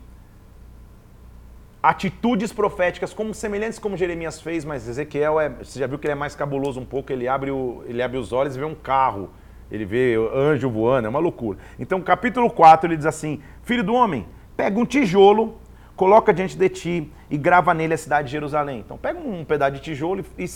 [1.83, 6.13] atitudes proféticas, como semelhantes como Jeremias fez, mas Ezequiel é, você já viu que ele
[6.13, 8.75] é mais cabuloso um pouco, ele abre, o, ele abre os olhos e vê um
[8.75, 9.31] carro,
[9.71, 11.59] ele vê anjo voando, é uma loucura.
[11.79, 15.59] Então, capítulo 4, ele diz assim: Filho do homem, pega um tijolo
[16.01, 18.79] coloca diante de ti e grava nele a cidade de Jerusalém.
[18.81, 20.47] Então pega um pedaço de tijolo e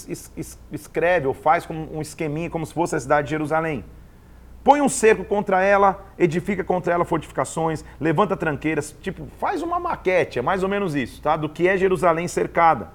[0.73, 3.85] escreve ou faz um esqueminha como se fosse a cidade de Jerusalém.
[4.65, 10.39] Põe um cerco contra ela, edifica contra ela fortificações, levanta tranqueiras, tipo, faz uma maquete,
[10.39, 11.37] é mais ou menos isso, tá?
[11.37, 12.89] Do que é Jerusalém cercada.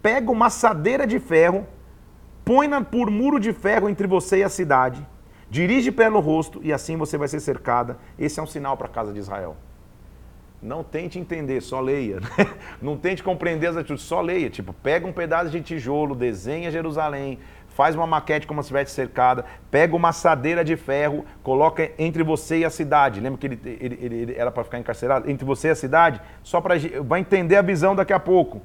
[0.00, 1.66] Pega uma assadeira de ferro,
[2.42, 5.06] põe-na por muro de ferro entre você e a cidade,
[5.50, 7.98] dirige pelo rosto e assim você vai ser cercada.
[8.18, 9.58] Esse é um sinal para a casa de Israel.
[10.62, 12.20] Não tente entender, só leia.
[12.80, 14.48] Não tente compreender as atitudes, só leia.
[14.48, 19.44] Tipo, pega um pedaço de tijolo, desenha Jerusalém, faz uma maquete como se estivesse cercada,
[19.72, 23.20] pega uma assadeira de ferro, coloca entre você e a cidade.
[23.20, 25.28] Lembra que ele, ele, ele, ele era para ficar encarcerado?
[25.28, 26.20] Entre você e a cidade?
[26.44, 26.76] Só para.
[27.02, 28.62] Vai entender a visão daqui a pouco.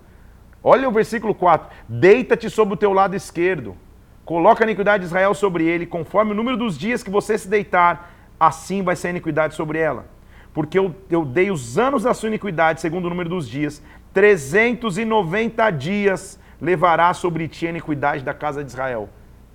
[0.64, 1.68] Olha o versículo 4.
[1.90, 3.76] Deita-te sobre o teu lado esquerdo.
[4.24, 7.48] Coloca a iniquidade de Israel sobre ele, conforme o número dos dias que você se
[7.48, 10.17] deitar, assim vai ser a iniquidade sobre ela
[10.58, 13.80] porque eu, eu dei os anos da sua iniquidade, segundo o número dos dias,
[14.12, 19.08] 390 dias levará sobre ti a iniquidade da casa de Israel.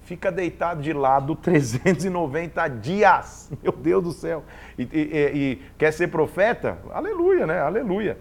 [0.02, 3.50] Fica deitado de lado 390 dias.
[3.60, 4.44] Meu Deus do céu.
[4.78, 6.78] E, e, e, quer ser profeta?
[6.92, 7.58] Aleluia, né?
[7.58, 8.16] Aleluia.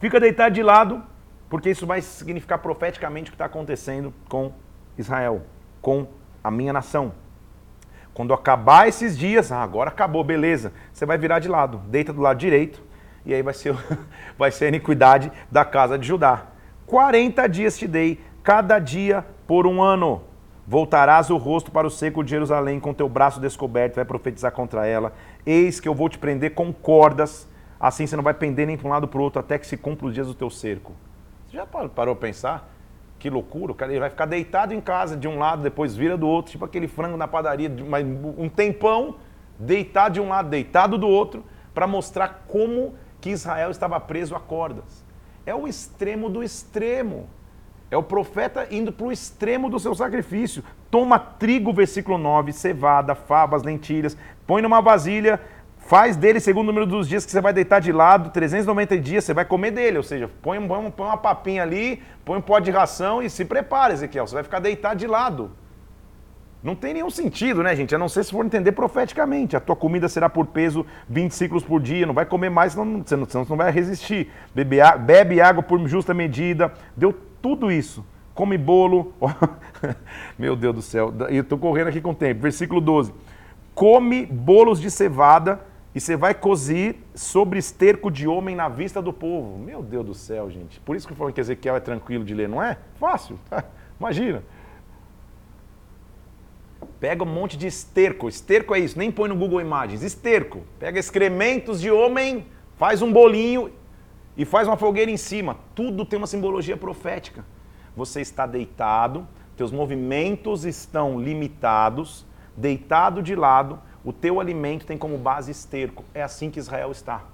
[0.00, 1.00] Fica deitado de lado,
[1.48, 4.52] porque isso vai significar profeticamente o que está acontecendo com
[4.98, 5.42] Israel,
[5.80, 6.08] com
[6.42, 7.12] a minha nação.
[8.16, 10.72] Quando acabar esses dias, ah, agora acabou, beleza.
[10.90, 12.82] Você vai virar de lado, deita do lado direito,
[13.26, 13.76] e aí vai ser,
[14.38, 16.46] vai ser a iniquidade da casa de Judá.
[16.86, 20.22] 40 dias te dei, cada dia por um ano.
[20.66, 24.86] Voltarás o rosto para o seco de Jerusalém com teu braço descoberto, vai profetizar contra
[24.86, 25.12] ela.
[25.44, 27.46] Eis que eu vou te prender com cordas,
[27.78, 29.76] assim você não vai pender nem para um lado para o outro, até que se
[29.76, 30.94] cumpra os dias do teu cerco.
[31.46, 32.75] Você já parou para pensar?
[33.18, 36.16] Que loucura, o cara ele vai ficar deitado em casa de um lado, depois vira
[36.16, 37.70] do outro, tipo aquele frango na padaria,
[38.36, 39.16] um tempão,
[39.58, 44.40] deitado de um lado, deitado do outro, para mostrar como que Israel estava preso a
[44.40, 45.04] cordas.
[45.44, 47.28] É o extremo do extremo.
[47.90, 50.62] É o profeta indo para o extremo do seu sacrifício.
[50.90, 55.40] Toma trigo, versículo 9, cevada, favas, lentilhas, põe numa vasilha,
[55.86, 59.22] Faz dele segundo o número dos dias que você vai deitar de lado, 390 dias,
[59.22, 59.98] você vai comer dele.
[59.98, 63.44] Ou seja, põe, põe, põe uma papinha ali, põe um pó de ração e se
[63.44, 64.26] prepara, Ezequiel.
[64.26, 65.52] Você vai ficar deitado de lado.
[66.60, 67.94] Não tem nenhum sentido, né, gente?
[67.94, 69.56] A não ser se for entender profeticamente.
[69.56, 73.04] A tua comida será por peso 20 ciclos por dia, não vai comer mais, senão,
[73.06, 74.28] senão você não vai resistir.
[74.52, 76.72] Bebe, bebe água por justa medida.
[76.96, 78.04] Deu tudo isso.
[78.34, 79.14] Come bolo.
[80.36, 81.14] Meu Deus do céu.
[81.28, 82.42] Eu estou correndo aqui com o tempo.
[82.42, 83.14] Versículo 12.
[83.72, 85.60] Come bolos de cevada
[85.96, 89.58] e você vai cozir sobre esterco de homem na vista do povo.
[89.58, 90.78] Meu Deus do céu, gente.
[90.80, 92.76] Por isso que eu falo que Ezequiel é tranquilo de ler, não é?
[93.00, 93.38] Fácil.
[93.98, 94.42] Imagina.
[97.00, 98.28] Pega um monte de esterco.
[98.28, 100.02] Esterco é isso, nem põe no Google Imagens.
[100.02, 100.64] Esterco.
[100.78, 103.72] Pega excrementos de homem, faz um bolinho
[104.36, 105.56] e faz uma fogueira em cima.
[105.74, 107.42] Tudo tem uma simbologia profética.
[107.96, 109.26] Você está deitado,
[109.56, 116.04] teus movimentos estão limitados, deitado de lado, o teu alimento tem como base esterco.
[116.14, 117.24] É assim que Israel está.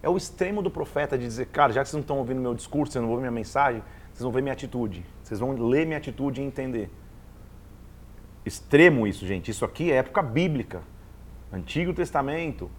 [0.00, 2.54] É o extremo do profeta de dizer, cara, já que vocês não estão ouvindo meu
[2.54, 3.82] discurso, vocês não vão minha mensagem,
[4.12, 5.04] vocês vão ver minha atitude.
[5.24, 6.88] Vocês vão ler minha atitude e entender.
[8.46, 9.50] Extremo isso, gente.
[9.50, 10.82] Isso aqui é época bíblica.
[11.52, 12.70] Antigo Testamento.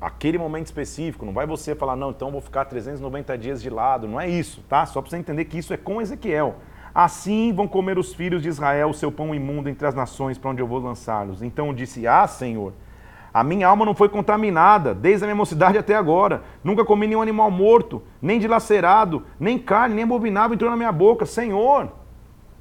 [0.00, 1.26] Aquele momento específico.
[1.26, 4.06] Não vai você falar, não, então vou ficar 390 dias de lado.
[4.06, 4.86] Não é isso, tá?
[4.86, 6.60] Só para você entender que isso é com Ezequiel.
[6.98, 10.52] Assim vão comer os filhos de Israel o seu pão imundo entre as nações para
[10.52, 11.42] onde eu vou lançá-los.
[11.42, 12.72] Então disse: Ah, Senhor,
[13.34, 16.42] a minha alma não foi contaminada desde a minha mocidade até agora.
[16.64, 21.26] Nunca comi nenhum animal morto, nem dilacerado, nem carne, nem abominável entrou na minha boca.
[21.26, 21.92] Senhor,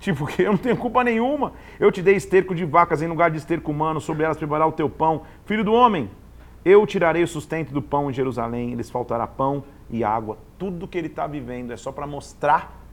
[0.02, 1.54] tipo, que eu não tenho culpa nenhuma.
[1.80, 4.74] Eu te dei esterco de vacas em lugar de esterco humano, sobre elas preparar o
[4.74, 5.22] teu pão.
[5.46, 6.12] Filho do homem,
[6.66, 10.38] eu tirarei o sustento do pão em Jerusalém, lhes faltará pão e água.
[10.60, 12.85] Tudo que ele está vivendo é só para mostrar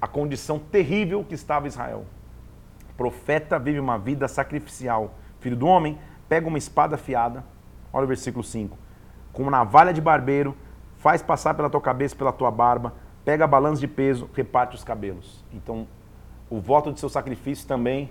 [0.00, 2.04] a condição terrível que estava Israel.
[2.90, 5.14] O profeta vive uma vida sacrificial.
[5.40, 7.44] Filho do homem, pega uma espada afiada,
[7.92, 8.76] olha o versículo 5,
[9.32, 10.56] com uma navalha de barbeiro,
[10.98, 12.94] faz passar pela tua cabeça, pela tua barba,
[13.24, 15.44] pega balanço de peso, reparte os cabelos.
[15.52, 15.86] Então,
[16.50, 18.10] o voto de seu sacrifício também,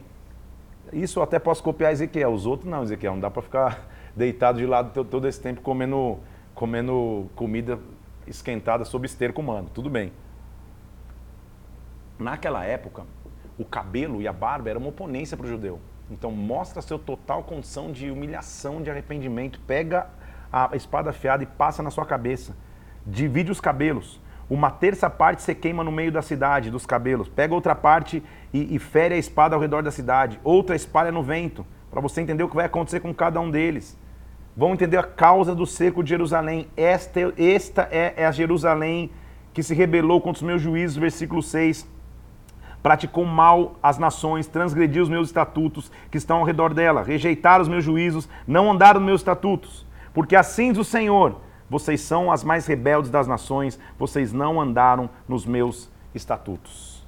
[0.94, 4.58] isso eu até posso copiar Ezequiel, os outros não, Ezequiel, não dá para ficar deitado
[4.58, 6.18] de lado todo esse tempo comendo,
[6.56, 7.80] comendo comida
[8.26, 10.12] esquentada sob esterco humano, tudo bem.
[12.20, 13.04] Naquela época,
[13.58, 15.80] o cabelo e a barba eram uma oponência para o judeu.
[16.10, 19.60] Então mostra seu total condição de humilhação, de arrependimento.
[19.68, 20.08] Pega
[20.52, 22.56] a espada afiada e passa na sua cabeça.
[23.06, 24.20] Divide os cabelos.
[24.50, 27.28] Uma terça parte você queima no meio da cidade, dos cabelos.
[27.28, 30.40] Pega outra parte e, e fere a espada ao redor da cidade.
[30.44, 33.98] Outra espalha no vento, para você entender o que vai acontecer com cada um deles.
[34.56, 36.70] Vão entender a causa do cerco de Jerusalém.
[36.78, 39.12] Esta, esta é, é a Jerusalém
[39.54, 41.97] que se rebelou contra os meus juízos, versículo 6
[42.82, 47.68] praticou mal às nações, transgrediu os meus estatutos que estão ao redor dela, rejeitaram os
[47.68, 49.86] meus juízos, não andaram nos meus estatutos.
[50.14, 55.10] Porque assim diz o Senhor: vocês são as mais rebeldes das nações, vocês não andaram
[55.28, 57.06] nos meus estatutos.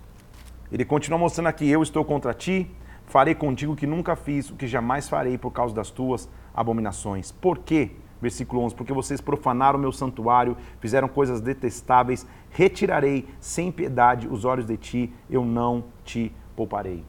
[0.72, 2.70] Ele continua mostrando aqui: eu estou contra ti,
[3.05, 7.32] farei contigo o que nunca fiz, o que jamais farei por causa das tuas abominações.
[7.32, 7.91] Por quê?
[8.22, 14.45] Versículo 11: Porque vocês profanaram o meu santuário, fizeram coisas detestáveis, retirarei sem piedade os
[14.45, 17.03] olhos de ti, eu não te pouparei.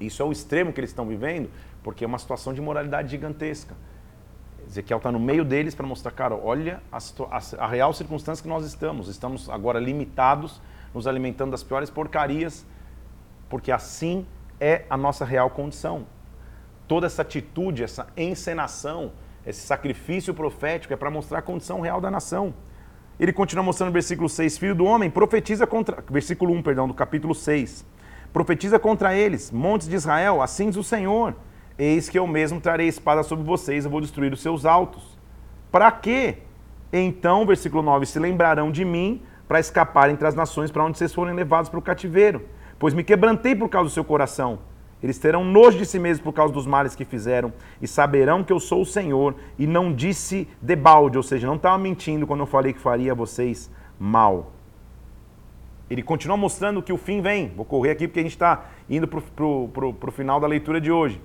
[0.00, 1.48] Isso é o extremo que eles estão vivendo,
[1.82, 3.74] porque é uma situação de moralidade gigantesca.
[4.66, 8.48] Ezequiel está no meio deles para mostrar, cara, olha a, a, a, real circunstância que
[8.48, 9.08] nós estamos.
[9.08, 10.60] Estamos agora limitados,
[10.94, 12.66] nos alimentando das piores porcarias,
[13.48, 14.26] porque assim
[14.60, 16.06] é a nossa real condição.
[16.88, 19.12] Toda essa atitude, essa encenação,
[19.44, 22.54] esse sacrifício profético é para mostrar a condição real da nação.
[23.18, 26.94] Ele continua mostrando no versículo 6, filho do homem, profetiza contra, versículo 1, perdão, do
[26.94, 27.84] capítulo 6.
[28.32, 31.34] Profetiza contra eles, montes de Israel, assim diz o Senhor:
[31.76, 35.18] Eis que eu mesmo trarei espada sobre vocês, eu vou destruir os seus altos.
[35.70, 36.38] Para quê?
[36.92, 41.12] Então, versículo 9, se lembrarão de mim para escapar entre as nações para onde vocês
[41.12, 42.46] forem levados para o cativeiro,
[42.78, 44.60] pois me quebrantei por causa do seu coração
[45.02, 48.52] eles terão nojo de si mesmos por causa dos males que fizeram e saberão que
[48.52, 52.46] eu sou o Senhor e não disse debalde, ou seja, não estava mentindo quando eu
[52.46, 54.52] falei que faria vocês mal.
[55.90, 57.52] Ele continua mostrando que o fim vem.
[57.54, 61.20] Vou correr aqui porque a gente está indo para o final da leitura de hoje.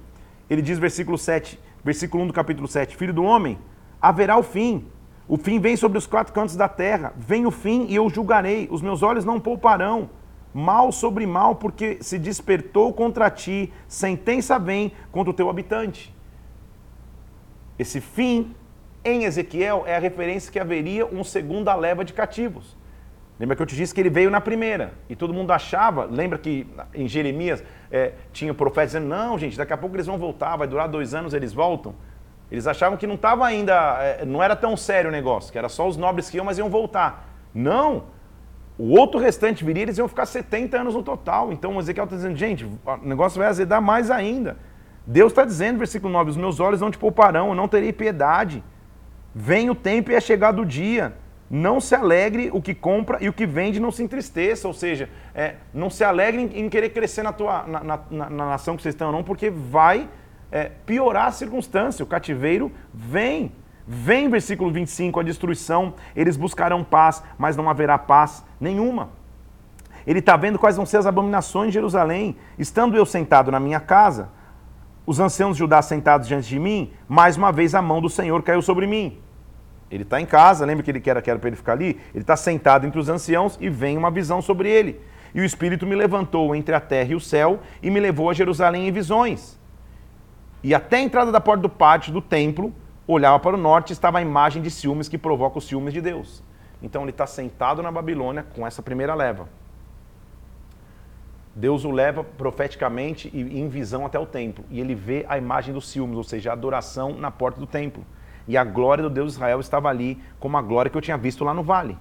[0.50, 3.58] Ele diz, versículo 7, versículo 1 do capítulo 7, Filho do homem,
[4.02, 4.86] haverá o fim.
[5.28, 7.14] O fim vem sobre os quatro cantos da terra.
[7.16, 8.68] Vem o fim e eu julgarei.
[8.72, 10.10] Os meus olhos não pouparão
[10.58, 16.12] mal sobre mal, porque se despertou contra ti, sentença vem contra o teu habitante.
[17.78, 18.56] Esse fim
[19.06, 22.76] em Ezequiel é a referência que haveria uma segunda leva de cativos.
[23.40, 26.40] Lembra que eu te disse que ele veio na primeira e todo mundo achava, lembra
[26.40, 30.18] que em Jeremias é, tinha o profeta dizendo: não, gente, daqui a pouco eles vão
[30.18, 31.94] voltar, vai durar dois anos, eles voltam.
[32.50, 35.70] Eles achavam que não estava ainda, é, não era tão sério o negócio, que era
[35.70, 37.30] só os nobres que iam, mas iam voltar.
[37.54, 38.06] Não,
[38.78, 41.52] o outro restante viria, eles iam ficar 70 anos no total.
[41.52, 44.58] Então o Ezequiel está dizendo, gente, o negócio vai azedar mais ainda.
[45.06, 48.64] Deus está dizendo, versículo 9, os meus olhos não te pouparão, eu não terei piedade.
[49.34, 51.14] Vem o tempo e é chegado o dia.
[51.50, 54.68] Não se alegre o que compra e o que vende não se entristeça.
[54.68, 58.76] Ou seja, é, não se alegre em, querer crescer na, tua, na, na, na, nação
[58.76, 60.10] que vocês estão, não, porque vai
[60.52, 62.04] é, piorar a circunstância.
[62.04, 63.52] O cativeiro vem.
[63.88, 65.94] Vem, versículo 25, a destruição.
[66.16, 69.10] Eles buscarão paz, mas não haverá paz nenhuma.
[70.06, 72.36] Ele está vendo quais vão ser as abominações de Jerusalém.
[72.60, 74.30] Estando eu sentado na minha casa,
[75.06, 78.44] os anciãos de Judá sentados diante de mim, mais uma vez a mão do Senhor
[78.44, 79.18] caiu sobre mim.
[79.90, 82.00] Ele está em casa, lembra que ele quer, quer para ele ficar ali?
[82.14, 85.00] Ele está sentado entre os anciãos e vem uma visão sobre ele.
[85.34, 88.34] E o Espírito me levantou entre a terra e o céu e me levou a
[88.34, 89.58] Jerusalém em visões.
[90.62, 92.74] E até a entrada da porta do pátio do templo,
[93.08, 96.44] olhava para o norte, estava a imagem de ciúmes que provoca os ciúmes de Deus.
[96.82, 99.48] Então ele está sentado na Babilônia com essa primeira leva.
[101.56, 104.64] Deus o leva profeticamente e em visão até o templo.
[104.70, 108.06] E ele vê a imagem dos ciúmes, ou seja, a adoração na porta do templo.
[108.48, 111.18] E a glória do Deus de Israel estava ali, como a glória que eu tinha
[111.18, 111.98] visto lá no vale.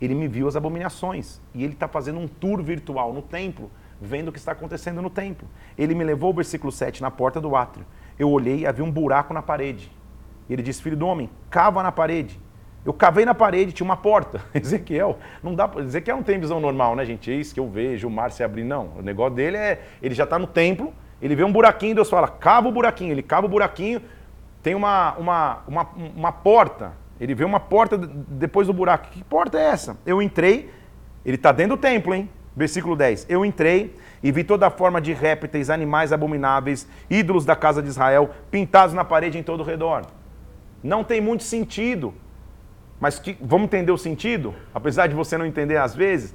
[0.00, 1.40] Ele me viu as abominações.
[1.54, 5.08] E ele está fazendo um tour virtual no templo, vendo o que está acontecendo no
[5.08, 5.48] templo.
[5.78, 7.86] Ele me levou, versículo 7, na porta do átrio.
[8.18, 9.90] Eu olhei e havia um buraco na parede.
[10.50, 12.38] E ele disse: Filho do homem, cava na parede.
[12.84, 14.42] Eu cavei na parede, tinha uma porta.
[14.52, 17.30] Ezequiel, não dá Ezequiel não tem visão normal, né, gente?
[17.30, 18.64] É isso que eu vejo o mar se abrir.
[18.64, 18.90] Não.
[18.98, 19.80] O negócio dele é.
[20.02, 20.92] Ele já está no templo,
[21.22, 23.12] ele vê um buraquinho, Deus fala, cava o buraquinho.
[23.12, 24.02] Ele cava o buraquinho,
[24.62, 26.92] tem uma, uma, uma, uma porta.
[27.20, 29.08] Ele vê uma porta depois do buraco.
[29.08, 29.96] Que porta é essa?
[30.04, 30.70] Eu entrei,
[31.24, 32.28] ele está dentro do templo, hein?
[32.56, 33.26] Versículo 10.
[33.28, 38.30] Eu entrei e vi toda forma de répteis, animais abomináveis, ídolos da casa de Israel,
[38.50, 40.06] pintados na parede em todo o redor.
[40.82, 42.14] Não tem muito sentido
[43.00, 44.54] mas que, vamos entender o sentido?
[44.74, 46.34] Apesar de você não entender às vezes,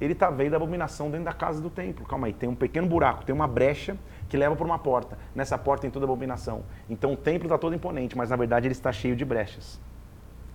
[0.00, 2.06] ele está vendo a abominação dentro da casa do templo.
[2.06, 5.18] Calma aí, tem um pequeno buraco, tem uma brecha que leva para uma porta.
[5.34, 6.62] Nessa porta tem toda a abominação.
[6.88, 9.78] Então o templo está todo imponente, mas na verdade ele está cheio de brechas.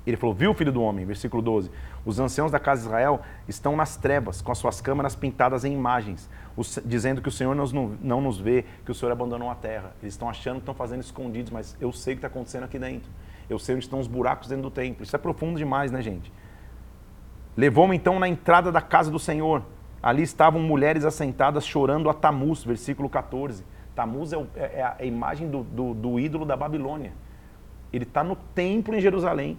[0.06, 1.06] Ele falou: Viu, filho do homem?
[1.06, 1.72] Versículo 12.
[2.06, 5.74] Os anciãos da casa de Israel estão nas trevas, com as suas câmaras pintadas em
[5.74, 9.94] imagens, os, dizendo que o Senhor não, nos vê, que o Senhor abandonou a terra.
[10.02, 12.78] Eles estão achando que estão fazendo escondidos, mas eu sei o que está acontecendo aqui
[12.78, 13.10] dentro.
[13.50, 15.04] Eu sei onde estão os buracos dentro do templo.
[15.04, 16.32] Isso é profundo demais, né, gente?
[17.56, 19.64] Levou-me então na entrada da casa do Senhor.
[20.02, 23.64] Ali estavam mulheres assentadas chorando a Tamuz, versículo 14.
[23.96, 27.14] Tamuz é, é, é a imagem do, do, do ídolo da Babilônia.
[27.92, 29.58] Ele está no templo em Jerusalém.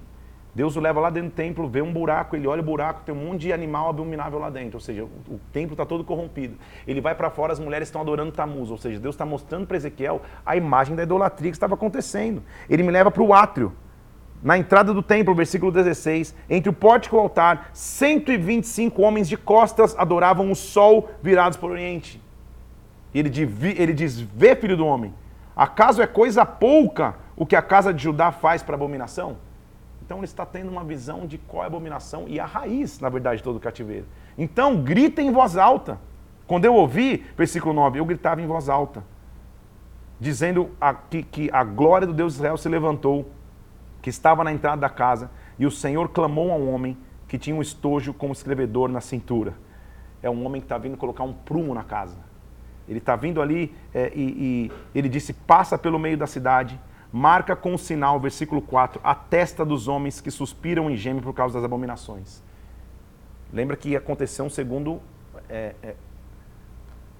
[0.55, 3.13] Deus o leva lá dentro do templo, vê um buraco, ele olha o buraco, tem
[3.13, 6.57] um monte de animal abominável lá dentro, ou seja, o, o templo está todo corrompido.
[6.87, 9.77] Ele vai para fora, as mulheres estão adorando Tamuz, ou seja, Deus está mostrando para
[9.77, 12.41] Ezequiel a imagem da idolatria que estava acontecendo.
[12.71, 13.73] Ele me leva para o átrio,
[14.45, 19.39] na entrada do templo, versículo 16, entre o pórtico e o altar, 125 homens de
[19.39, 22.23] costas adoravam o sol virados para o oriente.
[23.15, 23.31] Ele,
[23.77, 25.15] ele diz: Vê, filho do homem,
[25.57, 29.39] acaso é coisa pouca o que a casa de Judá faz para abominação?
[30.05, 33.09] Então ele está tendo uma visão de qual é a abominação e a raiz, na
[33.09, 34.07] verdade, de todo o cativeiro.
[34.37, 35.99] Então grita em voz alta.
[36.47, 39.03] Quando eu ouvi, versículo 9, eu gritava em voz alta,
[40.21, 43.31] dizendo a, que, que a glória do Deus de Israel se levantou,
[44.03, 47.57] que estava na entrada da casa, e o Senhor clamou a um homem que tinha
[47.57, 49.55] um estojo com escrevedor na cintura.
[50.23, 52.19] É um homem que está vindo colocar um prumo na casa.
[52.87, 56.79] Ele está vindo ali é, e, e ele disse: passa pelo meio da cidade
[57.15, 61.33] marca com o sinal, versículo 4, a testa dos homens que suspiram e gemem por
[61.33, 62.43] causa das abominações.
[63.53, 65.01] Lembra que aconteceu um segundo
[65.49, 65.95] é, é,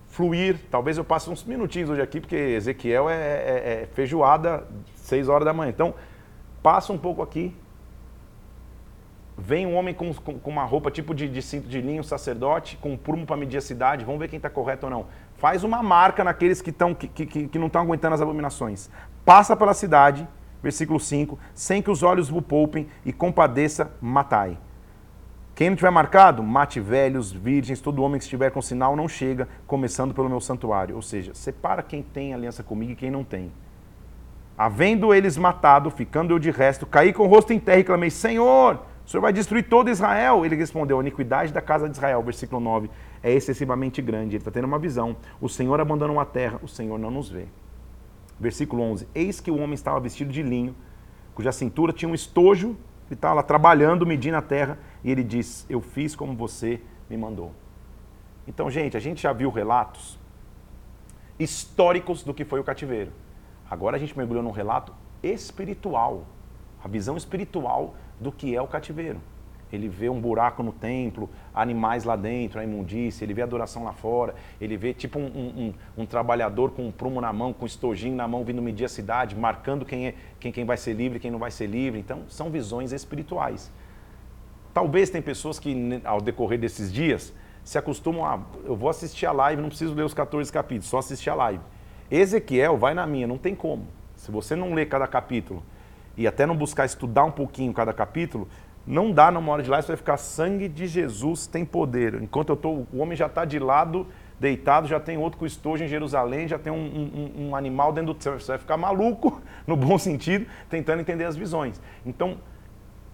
[0.09, 0.59] fluir.
[0.69, 4.67] Talvez eu passe uns minutinhos hoje aqui, porque Ezequiel é, é, é feijoada
[4.97, 5.71] 6 horas da manhã.
[5.71, 5.95] Então,
[6.61, 7.57] passa um pouco aqui.
[9.39, 12.77] Vem um homem com, com, com uma roupa tipo de, de, cinto de linho, sacerdote,
[12.79, 14.05] com um prumo para medir a cidade.
[14.05, 15.07] Vamos ver quem está correto ou não.
[15.37, 18.91] Faz uma marca naqueles que, tão, que, que, que não estão aguentando as abominações
[19.25, 20.29] passa pela cidade,
[20.63, 24.59] versículo 5, sem que os olhos o poupem e compadeça, matai.
[25.55, 29.49] Quem não tiver marcado, mate velhos, virgens, todo homem que estiver com sinal não chega,
[29.69, 30.97] começando pelo meu santuário.
[30.97, 33.53] Ou seja, separa quem tem aliança comigo e quem não tem.
[34.59, 38.11] Havendo eles matado, ficando eu de resto, caí com o rosto em terra e clamei,
[38.11, 40.45] Senhor, o Senhor vai destruir todo Israel?
[40.45, 42.91] Ele respondeu, a iniquidade da casa de Israel, versículo 9,
[43.23, 44.31] é excessivamente grande.
[44.31, 45.17] Ele está tendo uma visão.
[45.41, 47.47] O Senhor abandonou a terra, o Senhor não nos vê.
[48.39, 50.75] Versículo 11: Eis que o homem estava vestido de linho,
[51.35, 52.77] cuja cintura tinha um estojo,
[53.07, 57.17] ele estava lá trabalhando, medindo a terra, e ele diz: Eu fiz como você me
[57.17, 57.53] mandou.
[58.47, 60.19] Então, gente, a gente já viu relatos
[61.39, 63.13] históricos do que foi o cativeiro.
[63.69, 66.27] Agora a gente mergulhou num relato espiritual,
[66.83, 69.21] a visão espiritual do que é o cativeiro.
[69.73, 73.93] Ele vê um buraco no templo, animais lá dentro, a imundícia, ele vê adoração lá
[73.93, 77.67] fora, ele vê tipo um, um, um, trabalhador com um prumo na mão, com um
[77.67, 81.19] estojinho na mão, vindo medir a cidade, marcando quem, é, quem, quem vai ser livre
[81.19, 81.99] quem não vai ser livre.
[81.99, 83.71] Então, são visões espirituais.
[84.73, 87.33] Talvez tem pessoas que, ao decorrer desses dias,
[87.65, 88.41] se acostumam a.
[88.65, 91.63] Eu vou assistir a live, não preciso ler os 14 capítulos, só assistir a live.
[92.11, 93.87] Ezequiel, vai na minha, não tem como.
[94.17, 95.63] Se você não ler cada capítulo
[96.17, 98.49] e até não buscar estudar um pouquinho cada capítulo,
[98.87, 102.21] não dá numa hora de lá, você vai ficar sangue de Jesus tem poder.
[102.23, 104.07] Enquanto eu tô, o homem já está de lado,
[104.39, 108.13] deitado, já tem outro com estojo em Jerusalém, já tem um, um, um animal dentro
[108.13, 108.39] do céu.
[108.39, 111.81] Você vai ficar maluco, no bom sentido, tentando entender as visões.
[112.05, 112.37] Então,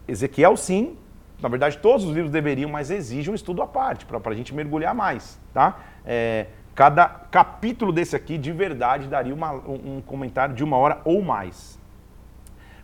[0.08, 0.96] Ezequiel sim,
[1.40, 4.52] na verdade todos os livros deveriam, mas exige um estudo à parte, para a gente
[4.52, 5.40] mergulhar mais.
[5.54, 5.78] Tá?
[6.04, 11.22] É, cada capítulo desse aqui, de verdade, daria uma, um comentário de uma hora ou
[11.22, 11.78] mais.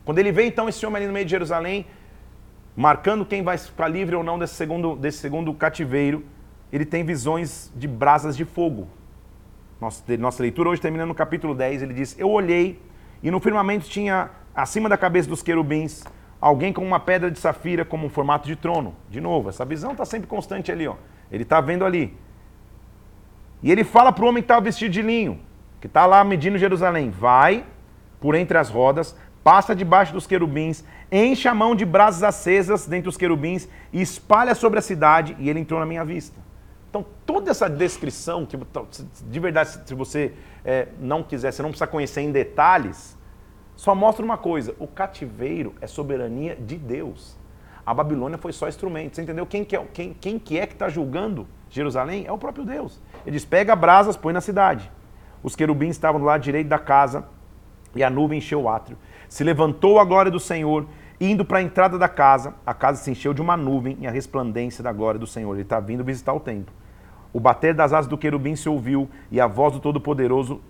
[0.04, 1.84] Quando ele vê então esse homem ali no meio de Jerusalém,
[2.76, 6.24] marcando quem vai ficar livre ou não desse segundo, desse segundo cativeiro,
[6.72, 8.88] ele tem visões de brasas de fogo.
[9.80, 12.80] Nossa, nossa leitura hoje termina no capítulo 10, ele diz: Eu olhei
[13.22, 16.04] e no firmamento tinha acima da cabeça dos querubins
[16.40, 18.94] alguém com uma pedra de safira como um formato de trono.
[19.10, 20.94] De novo, essa visão está sempre constante ali, ó.
[21.30, 22.16] Ele está vendo ali.
[23.62, 25.40] E ele fala para o homem que estava vestido de linho,
[25.80, 27.64] que está lá medindo Jerusalém: Vai
[28.20, 33.08] por entre as rodas, passa debaixo dos querubins, enche a mão de brasas acesas dentre
[33.08, 36.40] os querubins e espalha sobre a cidade, e ele entrou na minha vista.
[36.90, 40.32] Então, toda essa descrição, que de verdade, se você
[40.64, 43.16] é, não quiser, você não precisa conhecer em detalhes,
[43.76, 47.36] só mostra uma coisa: o cativeiro é soberania de Deus.
[47.84, 49.14] A Babilônia foi só instrumento.
[49.14, 49.46] Você entendeu?
[49.46, 52.24] Quem que é, quem, quem que, é que está julgando Jerusalém?
[52.26, 53.00] É o próprio Deus.
[53.24, 54.90] Ele diz: pega brasas, põe na cidade.
[55.42, 57.28] Os querubins estavam do lado direito da casa
[57.94, 58.98] e a nuvem encheu o átrio.
[59.28, 60.86] Se levantou a glória do Senhor,
[61.20, 62.54] indo para a entrada da casa.
[62.64, 65.52] A casa se encheu de uma nuvem e a resplandência da glória do Senhor.
[65.54, 66.74] Ele está vindo visitar o templo.
[67.32, 70.60] O bater das asas do querubim se ouviu e a voz do Todo-Poderoso,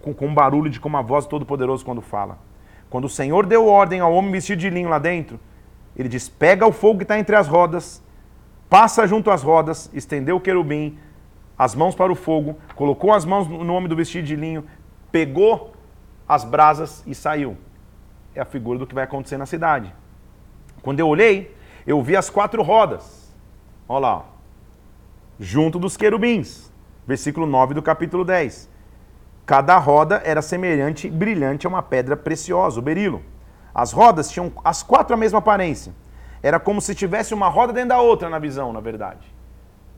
[0.00, 2.38] com, com barulho de como a voz do Todo-Poderoso quando fala.
[2.90, 5.40] Quando o Senhor deu ordem ao homem vestido de linho lá dentro,
[5.96, 8.02] ele diz: Pega o fogo que está entre as rodas,
[8.68, 10.98] passa junto às rodas, estendeu o querubim,
[11.58, 14.64] as mãos para o fogo, colocou as mãos no homem do vestido de linho,
[15.10, 15.72] pegou
[16.28, 17.56] as brasas e saiu.
[18.34, 19.94] É a figura do que vai acontecer na cidade.
[20.82, 21.54] Quando eu olhei,
[21.86, 23.32] eu vi as quatro rodas.
[23.88, 24.24] Olha lá
[25.38, 26.72] junto dos querubins.
[27.06, 28.70] Versículo 9 do capítulo 10.
[29.44, 33.22] Cada roda era semelhante brilhante a uma pedra preciosa, o berilo.
[33.74, 35.92] As rodas tinham as quatro a mesma aparência.
[36.42, 39.34] Era como se tivesse uma roda dentro da outra na visão, na verdade.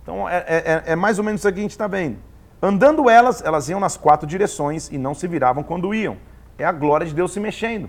[0.03, 2.19] Então é, é, é, é mais ou menos isso que a gente está vendo.
[2.61, 6.17] Andando elas, elas iam nas quatro direções e não se viravam quando iam.
[6.59, 7.89] É a glória de Deus se mexendo.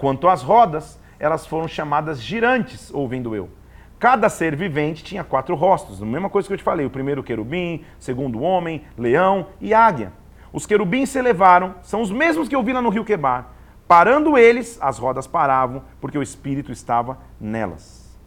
[0.00, 3.50] Quanto às rodas, elas foram chamadas girantes, ouvindo eu.
[3.98, 7.22] Cada ser vivente tinha quatro rostos, a mesma coisa que eu te falei: o primeiro
[7.22, 10.10] querubim, segundo homem, leão e águia.
[10.54, 13.50] Os querubins se elevaram, são os mesmos que eu vi lá no rio Quebar.
[13.86, 18.18] Parando eles, as rodas paravam, porque o Espírito estava nelas.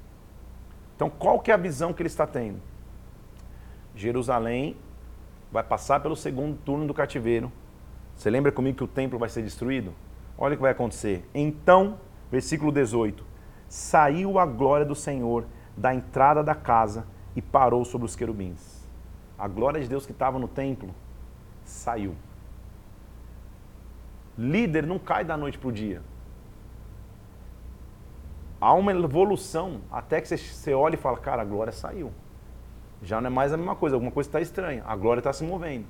[0.95, 2.61] Então, qual que é a visão que ele está tendo?
[3.95, 4.77] Jerusalém
[5.51, 7.51] vai passar pelo segundo turno do cativeiro.
[8.15, 9.91] Você lembra comigo que o templo vai ser destruído?
[10.43, 11.25] Olha o que vai acontecer.
[11.33, 11.97] Então,
[12.29, 13.25] versículo 18:
[13.69, 15.45] Saiu a glória do Senhor
[15.77, 18.85] da entrada da casa e parou sobre os querubins.
[19.39, 20.89] A glória de Deus que estava no templo
[21.63, 22.13] saiu.
[24.37, 26.01] Líder não cai da noite para o dia.
[28.59, 32.11] Há uma evolução até que você olha e fala, cara, a glória saiu.
[33.01, 34.83] Já não é mais a mesma coisa, alguma coisa está estranha.
[34.85, 35.85] A glória está se movendo.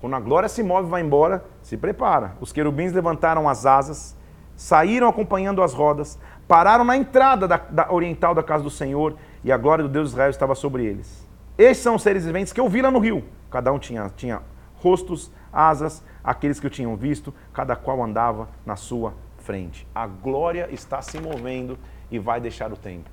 [0.00, 2.36] Quando a glória se move e vai embora, se prepara.
[2.40, 4.16] Os querubins levantaram as asas,
[4.56, 9.50] saíram acompanhando as rodas, pararam na entrada da, da, oriental da casa do Senhor e
[9.50, 11.26] a glória do Deus de Israel estava sobre eles.
[11.56, 13.24] Esses são os seres viventes que eu vi lá no rio.
[13.50, 14.42] Cada um tinha, tinha
[14.76, 19.86] rostos, asas, aqueles que eu tinham visto, cada qual andava na sua frente.
[19.94, 21.78] A glória está se movendo
[22.10, 23.12] e vai deixar o templo.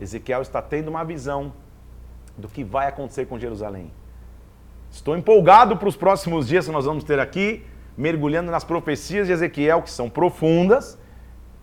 [0.00, 1.52] Ezequiel está tendo uma visão
[2.36, 3.90] do que vai acontecer com Jerusalém.
[4.96, 7.62] Estou empolgado para os próximos dias que nós vamos ter aqui,
[7.98, 10.98] mergulhando nas profecias de Ezequiel, que são profundas,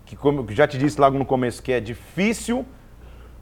[0.05, 2.63] que como eu já te disse logo no começo, que é difícil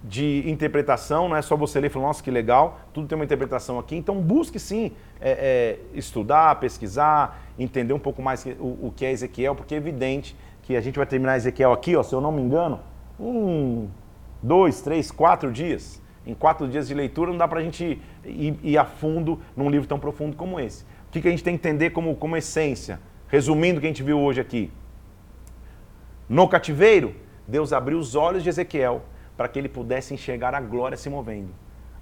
[0.01, 3.25] de interpretação, não é só você ler e falar, nossa, que legal, tudo tem uma
[3.25, 3.97] interpretação aqui.
[3.97, 9.11] Então busque sim é, é, estudar, pesquisar, entender um pouco mais o, o, que é
[9.11, 12.31] Ezequiel, porque é evidente que a gente vai terminar Ezequiel aqui, ó, se eu não
[12.31, 12.79] me engano,
[13.19, 13.89] um,
[14.41, 16.00] dois, três, quatro dias.
[16.25, 19.69] Em quatro dias de leitura não dá para a gente ir, ir, a fundo num
[19.69, 20.83] livro tão profundo como esse.
[20.83, 22.99] O que, que a gente tem que entender como, como essência?
[23.27, 24.71] Resumindo o que a gente viu hoje aqui.
[26.29, 27.15] No cativeiro,
[27.47, 29.03] Deus abriu os olhos de Ezequiel
[29.35, 31.49] para que ele pudesse enxergar a glória se movendo.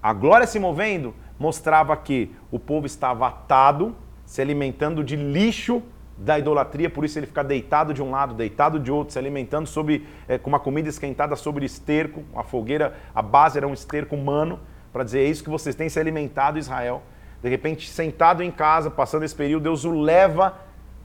[0.03, 3.95] A glória se movendo mostrava que o povo estava atado,
[4.25, 5.81] se alimentando de lixo
[6.19, 9.67] da idolatria, por isso ele fica deitado de um lado, deitado de outro, se alimentando
[9.67, 14.15] sobre, é, com uma comida esquentada sobre esterco, a fogueira, a base era um esterco
[14.15, 14.59] humano,
[14.91, 17.01] para dizer é isso que vocês têm se alimentado, Israel.
[17.41, 20.57] de repente sentado em casa, passando esse período, Deus o leva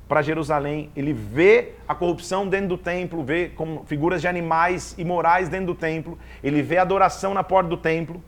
[0.09, 5.49] para Jerusalém, ele vê a corrupção dentro do templo, vê como figuras de animais imorais
[5.49, 8.23] dentro do templo, ele vê a adoração na porta do templo,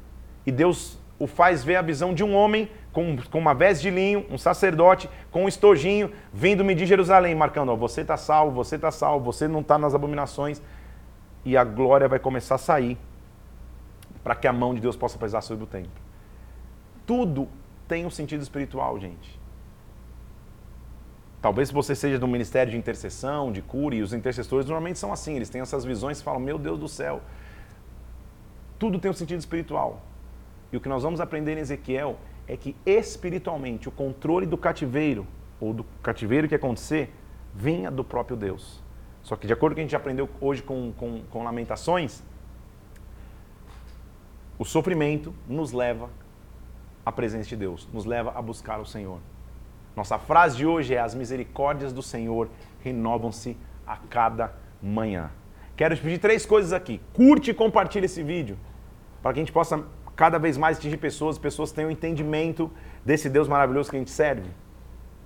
[0.47, 3.91] e Deus o faz ver a visão de um homem com, com uma veste de
[3.91, 8.77] linho, um sacerdote, com um estojinho, vindo-me de Jerusalém, marcando: ó, você está salvo, você
[8.77, 10.61] está salvo, você não está nas abominações,
[11.45, 12.99] e a glória vai começar a sair,
[14.23, 15.91] para que a mão de Deus possa pesar sobre o templo.
[17.07, 17.49] Tudo
[17.87, 19.39] tem um sentido espiritual, gente.
[21.41, 25.37] Talvez você seja do ministério de intercessão, de cura, e os intercessores normalmente são assim,
[25.37, 27.23] eles têm essas visões e falam: Meu Deus do céu.
[28.79, 30.03] Tudo tem um sentido espiritual.
[30.73, 35.27] E o que nós vamos aprender em Ezequiel é que espiritualmente o controle do cativeiro,
[35.61, 37.13] ou do cativeiro que acontecer,
[37.55, 38.83] vinha do próprio Deus.
[39.23, 42.23] Só que, de acordo com o que a gente aprendeu hoje com, com, com Lamentações,
[44.59, 46.09] o sofrimento nos leva
[47.05, 49.19] à presença de Deus, nos leva a buscar o Senhor.
[49.95, 52.49] Nossa frase de hoje é: As misericórdias do Senhor
[52.83, 53.57] renovam-se
[53.87, 55.31] a cada manhã.
[55.77, 57.01] Quero te pedir três coisas aqui.
[57.13, 58.59] Curte e compartilhe esse vídeo
[59.23, 59.85] para que a gente possa
[60.17, 62.71] cada vez mais atingir pessoas, pessoas tenham entendimento
[63.05, 64.49] desse Deus maravilhoso que a gente serve.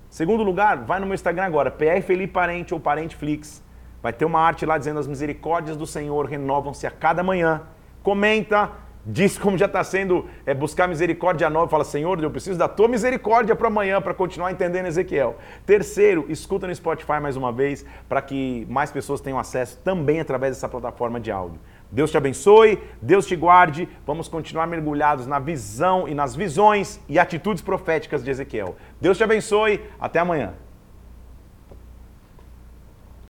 [0.09, 3.63] Segundo lugar, vai no meu Instagram agora, PR Felipe Parente ou Parente Flix.
[4.03, 7.61] Vai ter uma arte lá dizendo as misericórdias do Senhor renovam-se a cada manhã.
[8.03, 8.71] Comenta,
[9.03, 11.67] Diz como já está sendo é, buscar misericórdia nova.
[11.67, 15.37] Fala, Senhor, eu preciso da tua misericórdia para amanhã, para continuar entendendo Ezequiel.
[15.65, 20.55] Terceiro, escuta no Spotify mais uma vez, para que mais pessoas tenham acesso também através
[20.55, 21.59] dessa plataforma de áudio.
[21.91, 23.87] Deus te abençoe, Deus te guarde.
[24.05, 28.75] Vamos continuar mergulhados na visão e nas visões e atitudes proféticas de Ezequiel.
[28.99, 29.81] Deus te abençoe.
[29.99, 30.53] Até amanhã.